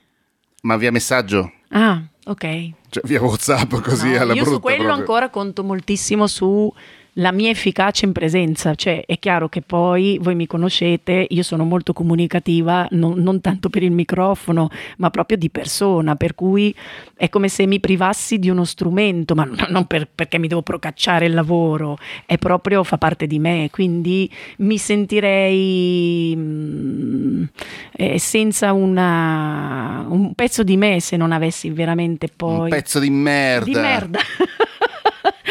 [0.63, 1.51] Ma via messaggio.
[1.71, 2.71] Ah, ok.
[2.89, 4.49] Cioè, via WhatsApp così no, alla io brutta.
[4.51, 5.01] Io su quello proprio.
[5.01, 6.73] ancora conto moltissimo su
[7.15, 11.65] la mia efficacia in presenza, cioè è chiaro che poi voi mi conoscete, io sono
[11.65, 16.75] molto comunicativa, non, non, tanto per il microfono, ma proprio di persona, per cui
[17.17, 21.27] è come se mi privassi di uno strumento, ma non per, perché mi devo procacciare
[21.27, 27.45] il lavoro, è proprio, fa parte di me, quindi mi sentirei mh, mm,
[27.93, 32.63] eh, senza una, un pezzo di me se non avessi veramente poi...
[32.63, 33.65] Un pezzo di merda!
[33.65, 34.19] Di merda!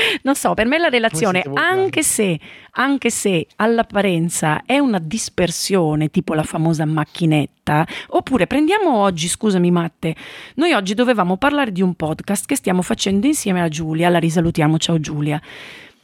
[0.24, 2.40] non so, per me la relazione, anche se,
[2.72, 10.16] anche se all'apparenza è una dispersione, tipo la famosa macchinetta, oppure prendiamo oggi, scusami Matte,
[10.56, 14.78] noi oggi dovevamo parlare di un podcast che stiamo facendo insieme a Giulia, la risalutiamo,
[14.78, 15.42] ciao Giulia.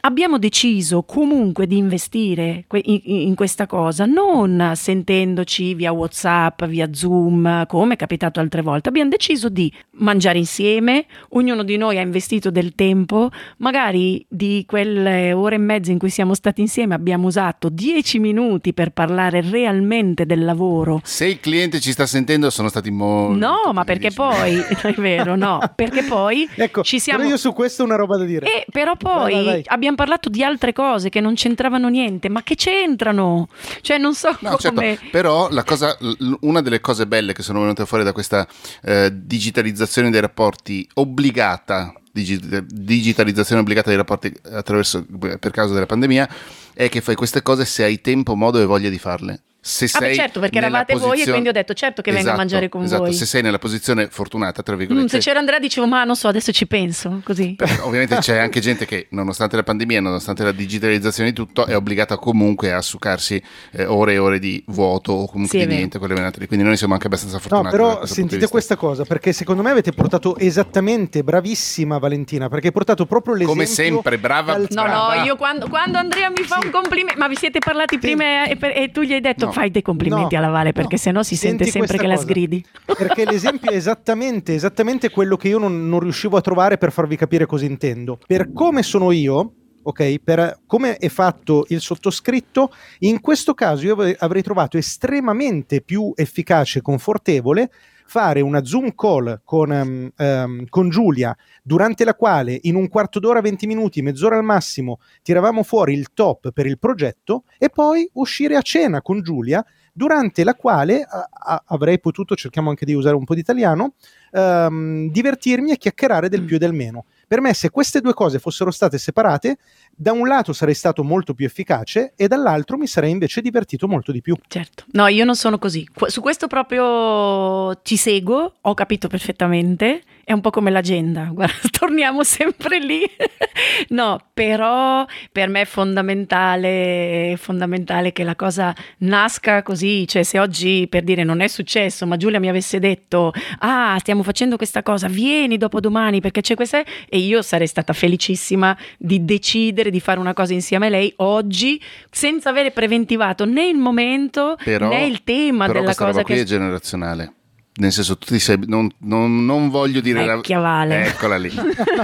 [0.01, 7.93] Abbiamo deciso comunque di investire in, questa cosa, non sentendoci via WhatsApp, via Zoom, come
[7.93, 8.89] è capitato altre volte.
[8.89, 15.33] Abbiamo deciso di mangiare insieme, ognuno di noi ha investito del tempo, magari di quelle
[15.33, 20.25] ore e mezza in cui siamo stati insieme abbiamo usato dieci minuti per parlare realmente
[20.25, 21.01] del lavoro.
[21.03, 23.37] Se il cliente ci sta sentendo sono stati molto...
[23.37, 27.19] No, ma perché poi, è vero, no, perché poi ecco, ci siamo...
[27.19, 28.45] Però io su questo ho una roba da dire.
[28.45, 29.63] E però poi vai, vai, vai.
[29.65, 33.47] abbiamo parlato di altre cose che non c'entravano niente, ma che c'entrano?
[33.81, 34.95] Cioè non so no, certo, come...
[34.95, 35.09] Certo.
[35.11, 35.97] Però la cosa,
[36.41, 38.47] una delle cose belle che sono venute fuori da questa
[38.83, 45.05] eh, digitalizzazione dei rapporti obbligata digitalizzazione obbligata dei rapporti attraverso,
[45.39, 46.27] per causa della pandemia
[46.73, 49.87] è che fai queste cose se hai tempo, modo e voglia di farle se ah,
[49.89, 51.15] sei beh, certo, perché eravate posizione...
[51.15, 53.03] voi e quindi ho detto certo che esatto, vengo a mangiare con esatto.
[53.03, 53.13] voi.
[53.13, 55.05] Se sei nella posizione fortunata, tra virgolette.
[55.05, 57.55] Mm, se c'era Andrea dicevo ma non so, adesso ci penso, così.
[57.55, 61.75] Però, ovviamente c'è anche gente che nonostante la pandemia, nonostante la digitalizzazione di tutto, è
[61.75, 63.41] obbligata comunque a succarsi
[63.71, 66.47] eh, ore e ore di vuoto o comunque sì, di niente, quelle venate lì.
[66.47, 67.65] Quindi noi siamo anche abbastanza fortunati.
[67.65, 72.73] No, però sentite questa cosa, perché secondo me avete portato esattamente, bravissima Valentina, perché hai
[72.73, 73.55] portato proprio l'esempio...
[73.55, 74.57] Come sempre, brava.
[74.57, 75.15] No, brava.
[75.15, 76.67] no, io quando, quando Andrea mi fa sì.
[76.67, 77.99] un complimento, ma vi siete parlati sì.
[77.99, 79.48] prima e, e, tu gli hai detto no.
[79.51, 80.23] Fai dei complimenti.
[80.23, 82.15] No senti alla Vale perché no, sennò si sente sempre che cosa.
[82.15, 82.65] la sgridi.
[82.85, 87.15] Perché l'esempio è esattamente, esattamente quello che io non, non riuscivo a trovare per farvi
[87.15, 88.17] capire cosa intendo.
[88.25, 90.19] Per come sono io, ok?
[90.23, 96.79] Per come è fatto il sottoscritto, in questo caso io avrei trovato estremamente più efficace
[96.79, 97.69] e confortevole
[98.09, 103.19] fare una Zoom call con, um, um, con, Giulia, durante la quale in un quarto
[103.19, 108.09] d'ora, 20 minuti, mezz'ora al massimo, tiravamo fuori il top per il progetto e poi
[108.13, 112.93] uscire a cena con Giulia durante la quale a, a, avrei potuto, cerchiamo anche di
[112.93, 113.93] usare un po' di italiano,
[114.31, 117.05] um, divertirmi e chiacchierare del più e del meno.
[117.29, 119.59] Per me, se queste due cose fossero state separate,
[119.95, 124.11] da un lato sarei stato molto più efficace e dall'altro mi sarei invece divertito molto
[124.11, 124.35] di più.
[124.47, 125.87] Certo, no, io non sono così.
[126.07, 130.01] Su questo proprio ti seguo, ho capito perfettamente.
[130.23, 133.01] È un po' come l'agenda, guarda, torniamo sempre lì.
[133.89, 140.07] no, però per me è fondamentale, è fondamentale che la cosa nasca così.
[140.07, 144.23] Cioè, se oggi per dire non è successo, ma Giulia mi avesse detto: Ah, stiamo
[144.23, 146.83] facendo questa cosa, vieni dopo domani perché c'è questa.
[147.07, 151.81] E io sarei stata felicissima di decidere di fare una cosa insieme a lei oggi
[152.11, 156.43] senza avere preventivato né il momento però, né il tema però della cosa che è
[156.43, 157.33] generazionale
[157.79, 161.05] nel senso tu ti sei non, non, non voglio dire Vecchia Vale.
[161.05, 161.51] eccola lì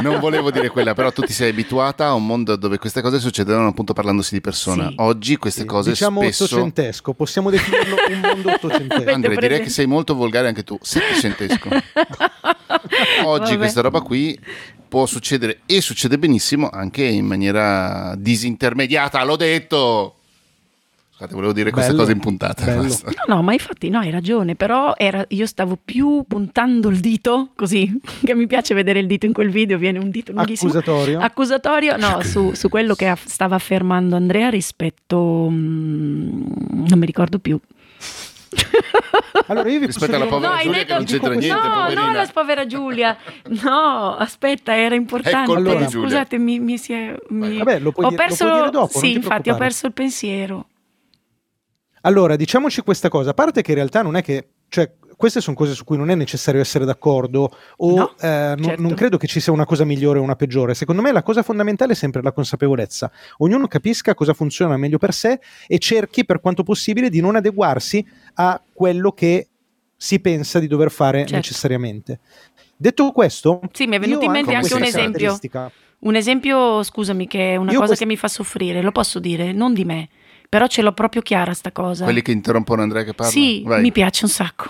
[0.02, 3.20] non volevo dire quella però tu ti sei abituata a un mondo dove queste cose
[3.20, 4.96] succedono appunto parlandosi di persona sì.
[4.98, 5.68] oggi queste sì.
[5.68, 10.48] cose diciamo spesso ottocentesco possiamo definirlo un mondo ottocentesco Andrea direi che sei molto volgare
[10.48, 11.70] anche tu settecentesco
[13.26, 13.58] oggi Vabbè.
[13.58, 14.38] questa roba qui
[14.88, 20.16] può succedere e succede benissimo anche in maniera disintermediata, l'ho detto.
[21.16, 22.76] Scusate, volevo dire bello, queste cose in puntata.
[22.76, 22.88] No,
[23.28, 28.00] no, ma infatti no, hai ragione, però era, io stavo più puntando il dito, così,
[28.22, 30.72] che mi piace vedere il dito in quel video, viene un dito lunghissimo.
[30.72, 31.20] Accusatorio?
[31.20, 35.48] Accusatorio, no, su, su quello che stava affermando Andrea rispetto...
[35.50, 36.44] Mm,
[36.88, 37.58] non mi ricordo più.
[39.48, 42.06] Allora io vi rispetto alla povera no, Giulia detto, che non c'entra niente, no, poverina.
[42.06, 43.18] No, la povera Giulia.
[43.64, 45.52] No, aspetta, era importante.
[45.52, 47.58] Allora, Scusate, mi, mi si è mi...
[47.58, 48.46] Vabbè, lo puoi, ho perso...
[48.46, 50.68] lo puoi dire dopo, Sì, infatti ho perso il pensiero.
[52.02, 55.56] Allora, diciamoci questa cosa, a parte che in realtà non è che cioè, queste sono
[55.56, 58.82] cose su cui non è necessario essere d'accordo o no, eh, certo.
[58.82, 60.74] non credo che ci sia una cosa migliore o una peggiore.
[60.74, 63.12] Secondo me la cosa fondamentale è sempre la consapevolezza.
[63.38, 68.06] Ognuno capisca cosa funziona meglio per sé e cerchi per quanto possibile di non adeguarsi
[68.36, 69.48] a quello che
[69.96, 71.36] si pensa di dover fare certo.
[71.36, 72.20] necessariamente.
[72.78, 75.38] Detto questo, sì, mi è venuto in mente anche un esempio.
[75.98, 79.18] Un esempio, scusami, che è una io cosa quest- che mi fa soffrire, lo posso
[79.18, 80.10] dire, non di me,
[80.48, 82.04] però ce l'ho proprio chiara sta cosa.
[82.04, 83.32] Quelli che interrompono Andrea che parla?
[83.32, 83.82] Sì, Vai.
[83.82, 84.70] mi piace un sacco.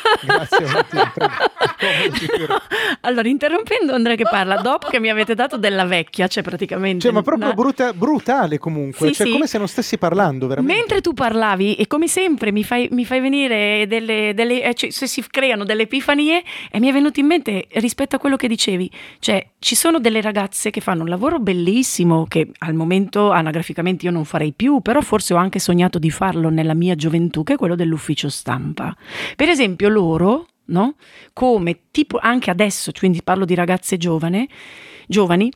[0.21, 1.11] Grazie Mattia,
[3.01, 7.01] allora, interrompendo Andrea che parla, dopo che mi avete dato della vecchia, cioè praticamente...
[7.01, 7.55] Cioè, ma proprio una...
[7.55, 9.33] bruta, brutale comunque, sì, cioè sì.
[9.33, 10.77] come se non stessi parlando veramente.
[10.77, 14.33] Mentre tu parlavi, e come sempre mi fai, mi fai venire delle...
[14.33, 18.15] delle eh, cioè, se si creano delle epifanie, e mi è venuto in mente rispetto
[18.15, 22.49] a quello che dicevi, cioè ci sono delle ragazze che fanno un lavoro bellissimo, che
[22.59, 26.73] al momento anagraficamente io non farei più, però forse ho anche sognato di farlo nella
[26.73, 28.95] mia gioventù, che è quello dell'ufficio stampa.
[29.35, 30.95] Per esempio loro, no?
[31.33, 34.47] come tipo anche adesso, quindi parlo di ragazze giovane,
[35.07, 35.51] giovani,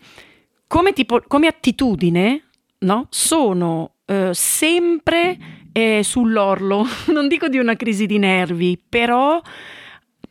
[0.67, 2.43] come, tipo, come attitudine
[2.79, 3.07] no?
[3.09, 5.37] sono eh, sempre
[5.71, 9.41] eh, sull'orlo, non dico di una crisi di nervi, però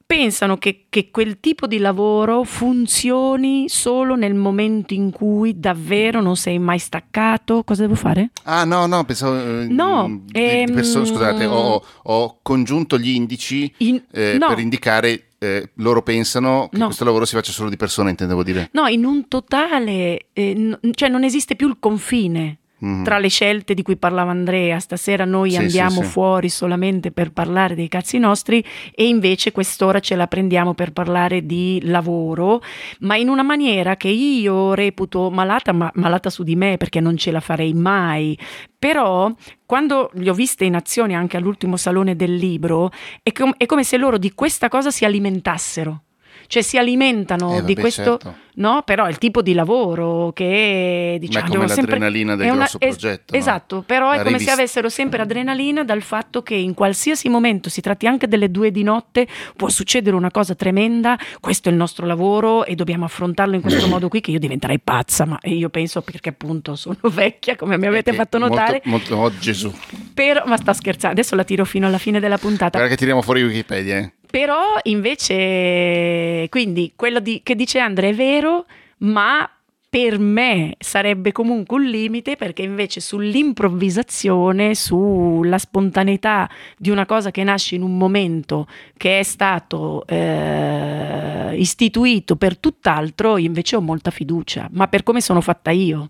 [0.06, 6.36] pensano che, che, quel tipo di lavoro funzioni solo nel momento in cui davvero non
[6.36, 7.64] sei mai staccato.
[7.64, 8.30] Cosa devo fare?
[8.44, 9.38] Ah, no, no, pensavo.
[9.38, 10.74] Eh, no, di, ehm...
[10.74, 14.02] perso- scusate, ho, ho, congiunto gli indici in...
[14.10, 14.48] eh, no.
[14.48, 15.28] per indicare.
[15.44, 16.86] Eh, loro pensano che no.
[16.86, 18.70] questo lavoro si faccia solo di persona, intendevo dire.
[18.72, 23.04] No, in un totale, eh, n- cioè non esiste più il confine mm.
[23.04, 24.78] tra le scelte di cui parlava Andrea.
[24.78, 30.00] Stasera noi sì, andiamo sì, fuori solamente per parlare dei cazzi nostri e invece quest'ora
[30.00, 32.62] ce la prendiamo per parlare di lavoro,
[33.00, 37.16] ma in una maniera che io reputo malata, ma malata su di me perché non
[37.16, 38.38] ce la farei mai.
[38.78, 39.32] Però
[39.64, 42.90] quando li ho viste in azione anche all'ultimo salone del libro,
[43.22, 46.02] è, com- è come se loro di questa cosa si alimentassero
[46.46, 48.34] cioè si alimentano eh, vabbè, di questo, certo.
[48.54, 48.82] no?
[48.84, 52.78] Però il tipo di lavoro che diciamo Ma è come l'adrenalina sempre, del una, grosso
[52.78, 53.34] progetto.
[53.34, 54.52] Es- esatto, però La è come rivista.
[54.54, 58.70] se avessero sempre adrenalina dal fatto che in qualsiasi momento si tratti anche delle due
[58.70, 59.26] di notte,
[59.56, 63.86] può succedere una cosa tremenda, questo è il nostro lavoro e dobbiamo affrontarlo in questo
[63.88, 67.86] modo qui che io diventerei pazza, ma io penso perché appunto sono vecchia, come mi
[67.86, 68.82] avete Eh, fatto notare.
[68.84, 69.72] Molto, molto, oh Gesù.
[70.14, 72.78] Però, ma sta scherzando, adesso la tiro fino alla fine della puntata.
[72.78, 74.12] Guarda che tiriamo fuori Wikipedia, eh.
[74.34, 78.66] Però invece, quindi quello di, che dice Andrea è vero,
[78.98, 79.48] ma
[79.88, 87.44] per me sarebbe comunque un limite perché invece sull'improvvisazione, sulla spontaneità di una cosa che
[87.44, 88.66] nasce in un momento
[88.96, 95.42] che è stato eh, istituito per tutt'altro, invece ho molta fiducia, ma per come sono
[95.42, 96.08] fatta io.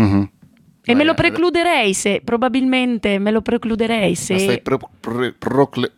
[0.00, 0.22] Mm-hmm.
[0.82, 4.32] E me lo precluderei se, probabilmente me lo precluderei se...
[4.32, 5.92] Ma stai pro- pre- procle-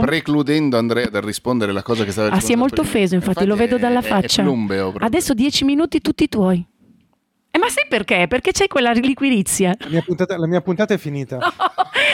[0.00, 3.56] precludendo Andrea dal rispondere la cosa che stava Ah, si è molto offeso, infatti, lo
[3.56, 4.42] vedo dalla è- faccia.
[4.42, 5.06] È plumbeo, proprio.
[5.06, 6.64] Adesso dieci minuti tutti tuoi.
[7.54, 8.26] Eh, ma sai perché?
[8.28, 9.74] Perché c'hai quella liquirizia.
[9.78, 11.38] La mia puntata, la mia puntata è finita.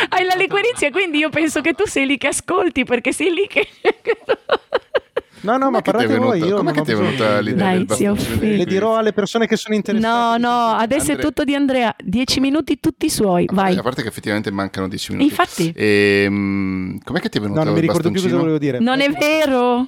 [0.08, 3.46] Hai la liquirizia, quindi io penso che tu sei lì che ascolti, perché sei lì
[3.46, 3.66] che...
[5.40, 6.38] No, no, ma Com'è è parlate voi.
[6.40, 8.96] venuta- Io com'è non che ti è venuta l'idea Dai, del si bastoncino Le dirò
[8.96, 10.38] alle persone che sono No, interessate.
[10.40, 11.94] no, adesso è Andre- tutto di Andrea.
[12.02, 13.76] Dieci minuti tutti suoi, vai.
[13.76, 15.28] A parte che effettivamente mancano 10 minuti.
[15.30, 15.72] Infatti.
[15.76, 18.38] Ehm, com'è che ti è venuto No, non mi il ricordo più cosa bastoncino?
[18.38, 18.78] volevo dire.
[18.80, 19.86] Non è vero.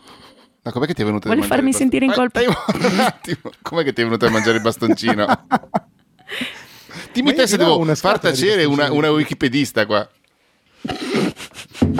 [0.63, 2.41] No, com'è che ti è venuto Vuole farmi sentire in colpa.
[2.41, 3.51] Un attimo.
[3.63, 5.27] Com'è che ti è venuto a mangiare il bastoncino?
[7.13, 10.09] Dimmi Ma te se devo far tacere una, una wikipedista qua.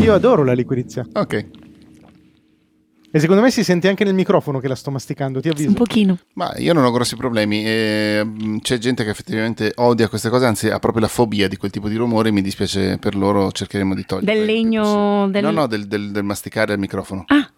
[0.01, 1.05] Io adoro la liquirizia.
[1.15, 1.47] Ok.
[3.13, 5.69] E secondo me si sente anche nel microfono che la sto masticando, ti avviso.
[5.71, 6.19] Un pochino.
[6.35, 7.65] Ma io non ho grossi problemi.
[7.67, 11.57] e, mm, c'è gente che effettivamente odia queste cose, anzi ha proprio la fobia di
[11.57, 12.31] quel tipo di rumore.
[12.31, 14.33] Mi dispiace per loro, cercheremo di togliere.
[14.37, 15.29] Del legno...
[15.29, 15.43] Del...
[15.43, 17.25] No, no, del, del- del masticare al microfono.
[17.27, 17.51] Ah,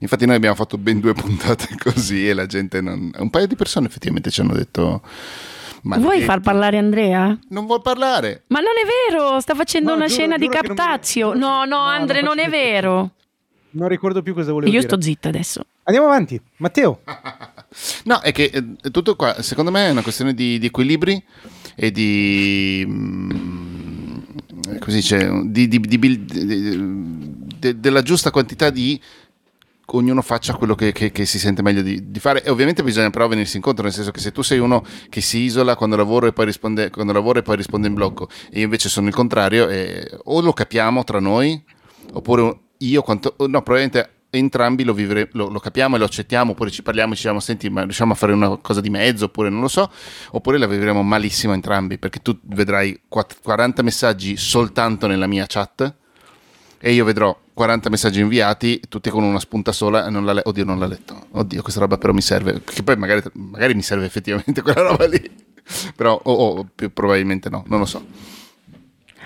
[0.00, 3.10] Infatti, noi abbiamo fatto ben due puntate così e la gente non.
[3.18, 5.02] Un paio di persone effettivamente ci hanno detto.
[5.82, 7.38] vuoi "Maledetti, far parlare Andrea?
[7.50, 8.42] Non vuol parlare.
[8.48, 11.32] Ma non è vero, sta facendo No, una giuro- scena di giuro mi- captazio.
[11.34, 13.10] giuro No, no, no, Andre, non non è vero.
[13.70, 14.90] Non ricordo più cosa volevo Io dire.
[14.92, 15.64] sto zitta adesso.
[15.84, 16.40] Andiamo avanti.
[16.56, 17.00] Matteo,
[18.04, 21.22] No, è che eh, tutto qua, secondo me, è una questione di, di equilibri
[21.74, 22.82] e di.
[22.86, 24.18] mm,
[24.78, 25.30] come si dice?
[25.46, 28.98] Di, di- di bil- di- de- della giusta quantità di.
[29.90, 33.08] Ognuno faccia quello che, che- che si sente meglio di, di fare, e ovviamente bisogna
[33.10, 33.84] però venirsi incontro.
[33.84, 36.90] Nel senso che se tu sei uno che si isola quando lavoro e poi risponde,
[36.94, 41.04] e poi risponde in blocco, e io invece sono il contrario, eh, o lo capiamo
[41.04, 41.62] tra noi,
[42.12, 46.70] oppure io, quanto, no, probabilmente entrambi lo, vivere- lo, lo capiamo e lo accettiamo, oppure
[46.70, 49.48] ci parliamo e ci diciamo, senti, ma riusciamo a fare una cosa di mezzo, oppure
[49.48, 49.90] non lo so,
[50.32, 55.94] oppure la vivremo malissimo entrambi, perché tu vedrai quatt- 40 messaggi soltanto nella mia chat
[56.80, 60.48] e io vedrò 40 messaggi inviati, tutti con una spunta sola e non l'ha letto.
[60.48, 61.26] Oddio, non l'ha letto.
[61.32, 65.06] Oddio, questa roba però mi serve, che poi magari, magari mi serve effettivamente quella roba
[65.06, 65.28] lì,
[65.96, 68.04] però o o più probabilmente no, non lo so.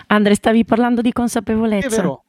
[0.07, 1.89] Andre, stavi parlando di è consapevolezza.
[1.89, 2.25] vero.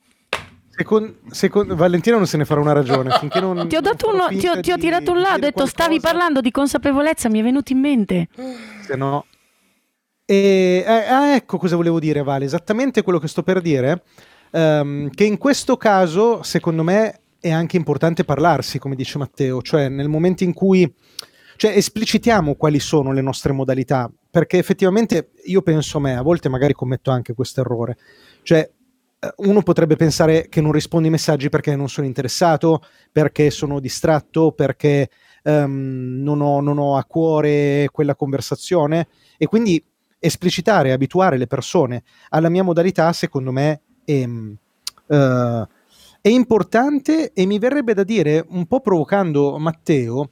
[0.76, 3.12] Secon- secon- Valentina non se ne farà una ragione.
[3.20, 5.66] Finché non, Ti ho, dato uno- ti ho- ti ho tirato un là, ho detto
[5.66, 8.28] stavi qualcosa, parlando di consapevolezza, mi è venuto in mente.
[8.86, 9.26] Se no.
[10.26, 12.46] E, eh, ah, ecco cosa volevo dire, Vale.
[12.46, 14.04] Esattamente quello che sto per dire.
[14.52, 19.62] ehm, che in questo caso, secondo me, è anche importante parlarsi, come dice Matteo.
[19.62, 20.92] Cioè, nel momento in cui.
[21.56, 24.12] Cioè, esplicitiamo quali sono le nostre modalità.
[24.32, 27.98] Perché effettivamente io penso a me, a volte magari commetto anche questo errore.
[28.42, 28.68] Cioè,
[29.38, 34.52] uno potrebbe pensare che non rispondo ai messaggi perché non sono interessato, perché sono distratto,
[34.52, 35.10] perché
[35.44, 39.08] ehm, non, ho, non ho a cuore quella conversazione.
[39.38, 39.84] E quindi
[40.20, 44.26] esplicitare, abituare le persone alla mia modalità, secondo me, è,
[45.08, 45.68] eh,
[46.22, 50.32] è importante e mi verrebbe da dire, un po' provocando Matteo,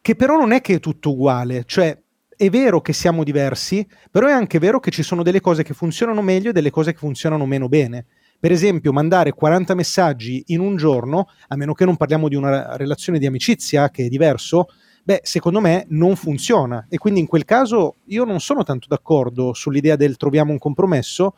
[0.00, 1.96] che però non è che è tutto uguale, cioè
[2.36, 5.74] è vero che siamo diversi, però è anche vero che ci sono delle cose che
[5.74, 8.06] funzionano meglio e delle cose che funzionano meno bene.
[8.38, 12.76] Per esempio, mandare 40 messaggi in un giorno, a meno che non parliamo di una
[12.76, 14.66] relazione di amicizia, che è diverso,
[15.02, 16.86] beh, secondo me non funziona.
[16.88, 21.36] E quindi in quel caso io non sono tanto d'accordo sull'idea del troviamo un compromesso,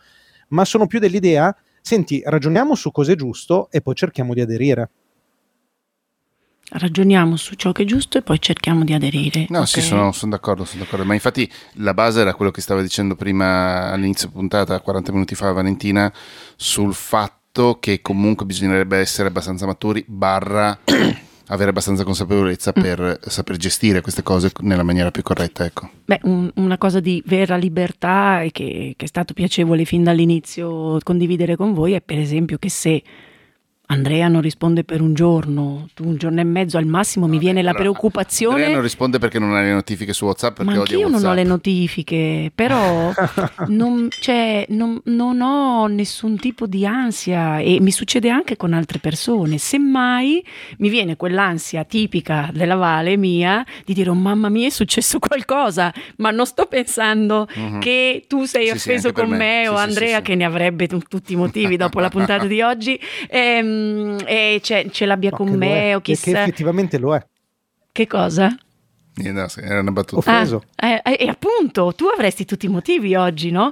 [0.49, 4.91] ma sono più dell'idea, senti, ragioniamo su cosa è giusto e poi cerchiamo di aderire
[6.69, 9.47] ragioniamo su ciò che è giusto e poi cerchiamo di aderire.
[9.49, 9.69] No, okay.
[9.69, 13.15] sì, sono, sono, d'accordo, sono, d'accordo, ma infatti la base era quello che stava dicendo
[13.15, 16.13] prima all'inizio puntata, 40 minuti fa, Valentina,
[16.57, 20.79] sul fatto che comunque bisognerebbe essere abbastanza maturi, barra
[21.49, 22.83] avere abbastanza consapevolezza mm.
[22.83, 25.65] per saper gestire queste cose nella maniera più corretta.
[25.65, 25.89] Ecco.
[26.05, 30.99] Beh, un, una cosa di vera libertà e che, che è stato piacevole fin dall'inizio
[31.03, 33.03] condividere con voi è per esempio che se
[33.89, 37.73] Andrea non risponde per un giorno, un giorno e mezzo al massimo, mi viene la
[37.73, 38.57] preoccupazione.
[38.57, 40.61] Andrea non risponde perché non ha le notifiche su WhatsApp.
[40.63, 43.13] Ma anche io non ho le notifiche, però
[43.69, 48.99] non, cioè, non, non, ho nessun tipo di ansia e mi succede anche con altre
[48.99, 49.57] persone.
[49.59, 50.45] Semmai
[50.79, 55.95] mi viene quell'ansia tipica della Vale mia di dire: oh, mamma mia, è successo qualcosa,
[56.17, 57.79] ma non sto pensando uh-huh.
[57.79, 60.89] che tu sei sì, offeso sì, con me, me sì, o Andrea, che ne avrebbe
[60.89, 62.99] t- tutti i motivi dopo la puntata di oggi.
[63.29, 66.33] Ehm, Ehm, e ce l'abbia no, con me o chissà.
[66.33, 67.27] Che effettivamente lo è.
[67.93, 68.55] Che cosa?
[69.15, 70.19] Era una battuta.
[70.19, 70.65] Offeso.
[70.77, 73.71] Ah, eh, e appunto, tu avresti tutti i motivi oggi, no?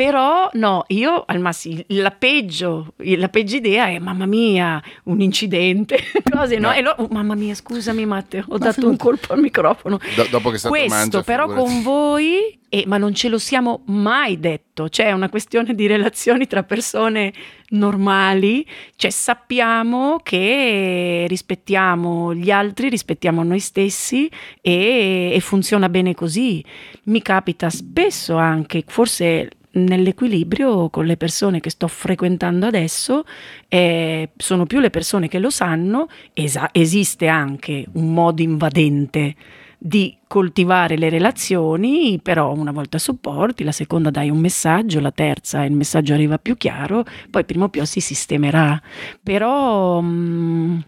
[0.00, 5.98] Però no, io al massimo la peggio, la peggio idea è mamma mia, un incidente,
[6.24, 6.68] cose, no?
[6.68, 6.74] no.
[6.74, 9.98] E lo, oh, mamma mia, scusami Matteo, ho ma dato un colpo al microfono.
[10.16, 11.70] Do, dopo che è stato Questo mangia, però figurati.
[11.70, 15.86] con voi, eh, ma non ce lo siamo mai detto, cioè è una questione di
[15.86, 17.34] relazioni tra persone
[17.72, 24.30] normali, cioè sappiamo che rispettiamo gli altri, rispettiamo noi stessi
[24.62, 26.64] e, e funziona bene così.
[27.02, 33.24] Mi capita spesso anche, forse nell'equilibrio con le persone che sto frequentando adesso,
[33.68, 39.34] eh, sono più le persone che lo sanno, esa- esiste anche un modo invadente
[39.82, 45.64] di coltivare le relazioni, però una volta sopporti, la seconda dai un messaggio, la terza
[45.64, 48.80] il messaggio arriva più chiaro, poi prima o poi si sistemerà.
[49.22, 50.78] Però mh, mm,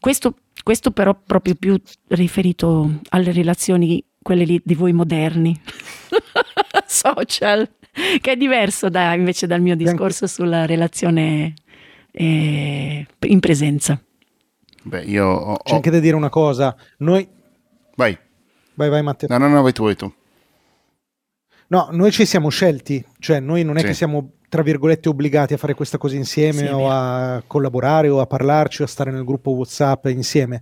[0.00, 5.58] questo, questo però proprio più riferito alle relazioni, quelle lì di voi moderni,
[6.84, 7.68] social
[8.20, 11.54] che è diverso da, invece dal mio discorso sulla relazione
[12.10, 14.00] eh, in presenza.
[14.84, 16.74] Beh, io ho, C'è anche da dire una cosa.
[16.98, 17.28] Noi...
[17.94, 18.18] Vai.
[18.74, 19.28] Vai, vai Matteo.
[19.30, 20.12] No, no, no, vai tu, vai tu.
[21.68, 23.86] No, noi ci siamo scelti, cioè noi non è sì.
[23.86, 28.20] che siamo tra virgolette obbligati a fare questa cosa insieme sì, o a collaborare o
[28.20, 30.60] a parlarci o a stare nel gruppo WhatsApp insieme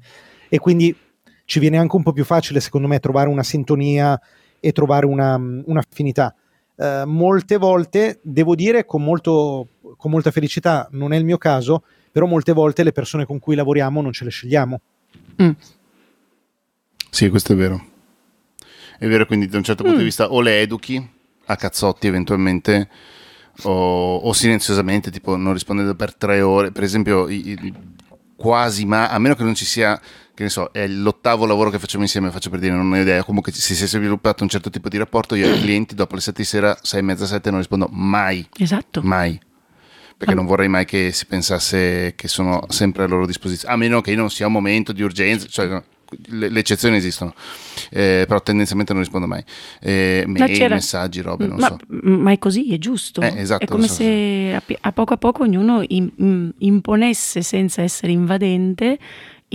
[0.49, 0.97] e quindi
[1.45, 4.17] ci viene anche un po' più facile secondo me trovare una sintonia
[4.61, 6.33] e trovare una, un'affinità.
[6.81, 9.69] Eh, molte volte, devo dire con, molto,
[9.99, 13.55] con molta felicità, non è il mio caso, però molte volte le persone con cui
[13.55, 14.81] lavoriamo non ce le scegliamo.
[15.43, 15.51] Mm.
[17.11, 17.85] Sì, questo è vero.
[18.99, 19.87] È vero, quindi da un certo mm.
[19.87, 21.11] punto di vista o le educhi
[21.45, 22.89] a cazzotti eventualmente
[23.65, 26.73] o, o, silenziosamente, tipo non rispondendo per tre ore.
[26.73, 27.75] Per esempio, i, i,
[28.37, 30.01] quasi mai, a meno che non ci sia
[30.41, 33.23] che ne so, è l'ottavo lavoro che facciamo insieme, faccio per dire, non ho idea,
[33.23, 36.23] comunque se si è sviluppato un certo tipo di rapporto, io ai clienti dopo le
[36.23, 38.49] sette di sera, sei e mezza, sette non rispondo mai.
[38.57, 39.03] Esatto.
[39.03, 39.39] Mai.
[40.17, 40.37] Perché ah.
[40.37, 44.15] non vorrei mai che si pensasse che sono sempre a loro disposizione, a meno che
[44.15, 45.83] non sia un momento di urgenza, cioè
[46.29, 47.35] le, le, eccezioni esistono,
[47.91, 49.45] eh, però tendenzialmente non rispondo mai.
[49.79, 51.79] Eh, mail, messaggi, robe, non ma, so.
[51.87, 53.21] Ma è così, è giusto.
[53.21, 58.13] Eh, esatto, è come so, se a, a, poco a poco ognuno imponesse senza essere
[58.13, 58.99] invadente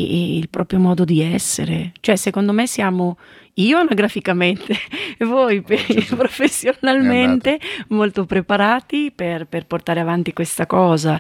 [0.01, 1.91] il proprio modo di essere.
[1.99, 3.17] Cioè, secondo me siamo
[3.55, 4.75] io anagraficamente
[5.17, 5.79] e voi per,
[6.15, 11.19] professionalmente molto preparati per, per, portare avanti questa cosa.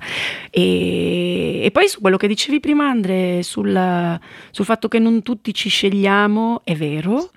[0.49, 4.19] E, e, poi su quello che dicevi prima, Andre, sul,
[4.51, 7.29] sul fatto che non tutti ci scegliamo, è vero.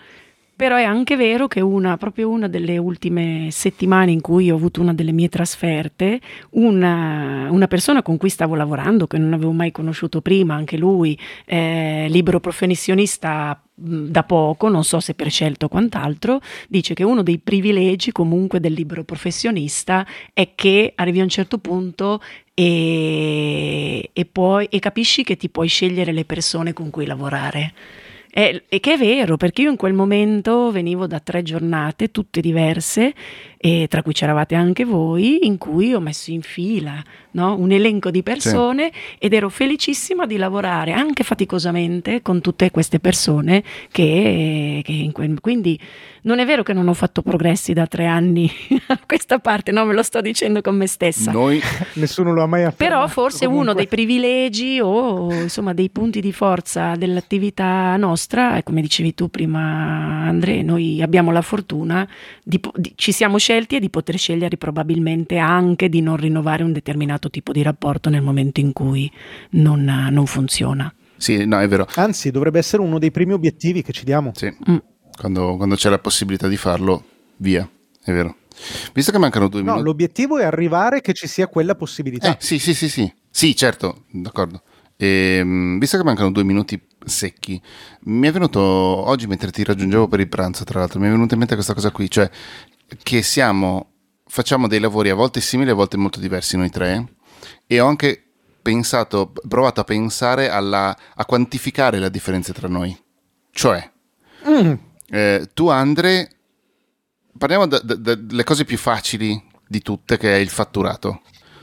[0.59, 4.81] Però è anche vero che una, proprio una delle ultime settimane in cui ho avuto
[4.81, 9.71] una delle mie trasferte, una, una persona con cui stavo lavorando, che non avevo mai
[9.71, 15.69] conosciuto prima, anche lui, eh, libero professionista da poco, non so se per scelta o
[15.69, 21.29] quant'altro, dice che uno dei privilegi comunque del libero professionista è che arrivi a un
[21.29, 22.21] certo punto
[22.53, 27.75] e, e, poi, e capisci che ti puoi scegliere le persone con cui lavorare.
[28.31, 32.41] E, e, che è vero, perché io in quel momento venivo da tre giornate, tutte
[32.41, 33.15] diverse,
[33.57, 37.03] e tra cui c'eravate anche voi, in cui ho messo in fila
[37.39, 37.55] no?
[37.57, 39.17] un elenco di persone sì.
[39.21, 45.11] ed ero felicissima di lavorare anche faticosamente con tutte queste persone che, che
[45.41, 45.79] quindi
[46.23, 48.51] non è vero che non ho fatto progressi da tre anni
[48.89, 51.31] a questa parte, no, me lo sto dicendo con me stessa.
[51.31, 51.61] Noi
[51.95, 52.85] nessuno lo ha mai affermato.
[52.85, 53.71] Però forse comunque.
[53.71, 59.29] uno dei privilegi o insomma dei punti di forza dell'attività nostra, è come dicevi tu
[59.29, 62.07] prima Andrea, noi abbiamo la fortuna
[62.43, 66.73] di, di, ci siamo scelti e di poter scegliere probabilmente anche di non rinnovare un
[66.73, 69.11] determinato tipo di rapporto nel momento in cui
[69.51, 70.93] non, non funziona.
[71.17, 71.87] Sì, no, è vero.
[71.95, 74.33] Anzi, dovrebbe essere uno dei primi obiettivi che ci diamo.
[74.35, 74.55] Sì.
[74.71, 74.77] Mm.
[75.19, 77.05] Quando, quando, c'è la possibilità di farlo,
[77.39, 77.69] via,
[78.03, 78.37] è vero.
[78.93, 79.79] Visto che mancano due minuti.
[79.79, 82.37] No, l'obiettivo è arrivare che ci sia quella possibilità.
[82.37, 83.13] Eh, sì, sì, sì, sì.
[83.31, 84.63] Sì, certo, d'accordo.
[84.97, 87.61] E, ehm, visto che mancano due minuti secchi,
[88.03, 91.35] mi è venuto oggi mentre ti raggiungevo per il pranzo, tra l'altro, mi è venuta
[91.35, 92.29] in mente questa cosa qui, cioè
[93.03, 93.93] che siamo,
[94.27, 97.07] facciamo dei lavori a volte simili, a volte molto diversi noi tre,
[97.69, 98.25] e ho anche
[98.63, 102.97] pensato, provato a pensare alla, a quantificare la differenza tra noi.
[103.53, 103.91] Cioè,
[104.49, 104.73] mm.
[105.11, 106.31] eh, tu Andre,
[107.37, 111.21] parliamo delle cose più facili di tutte che è il fatturato.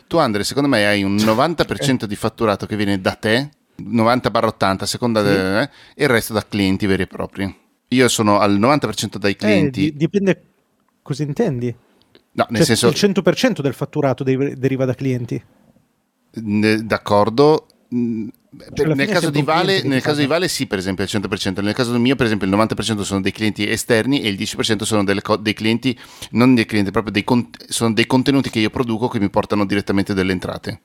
[0.08, 3.50] Tu Andre, secondo me hai un 90% di fatturato che viene da te,
[3.82, 5.28] 90-80 a seconda sì.
[5.28, 7.64] de, eh, e il resto da clienti veri e propri.
[7.90, 9.88] Io sono al 90% dai clienti.
[9.88, 10.44] Eh, dipende
[11.02, 11.76] cosa intendi.
[12.32, 12.88] No, nel cioè, senso...
[12.90, 15.42] Il 100% del fatturato deriva da clienti.
[16.36, 17.68] D'accordo.
[17.94, 18.28] Mm,
[18.74, 21.62] cioè, nel, caso di, vale, nel caso di Vale, sì, per esempio, al 100%.
[21.62, 25.04] Nel caso mio, per esempio, il 90% sono dei clienti esterni e il 10% sono
[25.22, 25.98] co- dei clienti,
[26.32, 29.66] non dei clienti, proprio dei, con- sono dei contenuti che io produco che mi portano
[29.66, 30.82] direttamente delle entrate.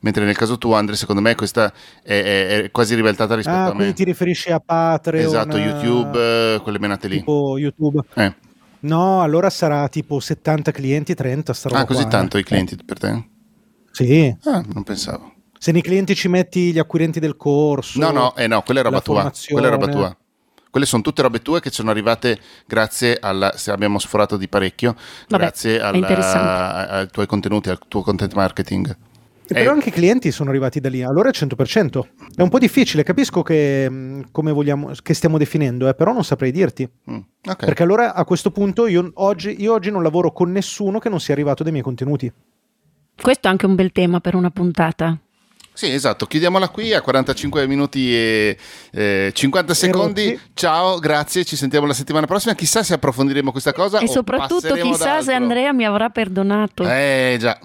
[0.00, 1.72] Mentre nel caso tuo, Andre, secondo me questa
[2.02, 3.74] è, è, è quasi ribaltata rispetto ah, a me.
[3.74, 5.24] quindi ti riferisci a Patreon?
[5.24, 7.18] Esatto, YouTube, quelle menate lì.
[7.18, 8.02] Tipo YouTube.
[8.14, 8.34] Eh.
[8.80, 12.40] No, allora sarà tipo 70 clienti, 30 sta Ah, così qua, tanto eh.
[12.40, 13.24] i clienti per te?
[13.94, 14.36] Sì.
[14.44, 15.32] Ah, non pensavo.
[15.56, 17.98] Se nei clienti ci metti gli acquirenti del corso.
[18.00, 19.32] No, no, eh no, quella è roba tua.
[19.48, 20.16] Quella è roba tua.
[20.68, 23.56] Quelle sono tutte robe tue che sono arrivate grazie alla.
[23.56, 24.96] Se abbiamo sforato di parecchio,
[25.28, 28.96] Vabbè, grazie ai tuoi contenuti, al tuo content marketing.
[29.46, 32.02] E però anche i clienti sono arrivati da lì, allora è 100%.
[32.34, 36.24] È un po' difficile, capisco che, mm, come vogliamo, che stiamo definendo, eh, però non
[36.24, 36.88] saprei dirti.
[37.10, 37.66] Mm, okay.
[37.66, 41.20] Perché allora a questo punto io oggi, io oggi non lavoro con nessuno che non
[41.20, 42.32] sia arrivato dai miei contenuti.
[43.20, 45.16] Questo è anche un bel tema per una puntata.
[45.76, 48.56] Sì, esatto, chiudiamola qui a 45 minuti e
[48.92, 50.38] eh, 50 secondi.
[50.54, 52.54] Ciao, grazie, ci sentiamo la settimana prossima.
[52.54, 53.98] Chissà se approfondiremo questa cosa.
[53.98, 56.88] E soprattutto chissà se Andrea mi avrà perdonato.
[56.88, 57.58] Eh già.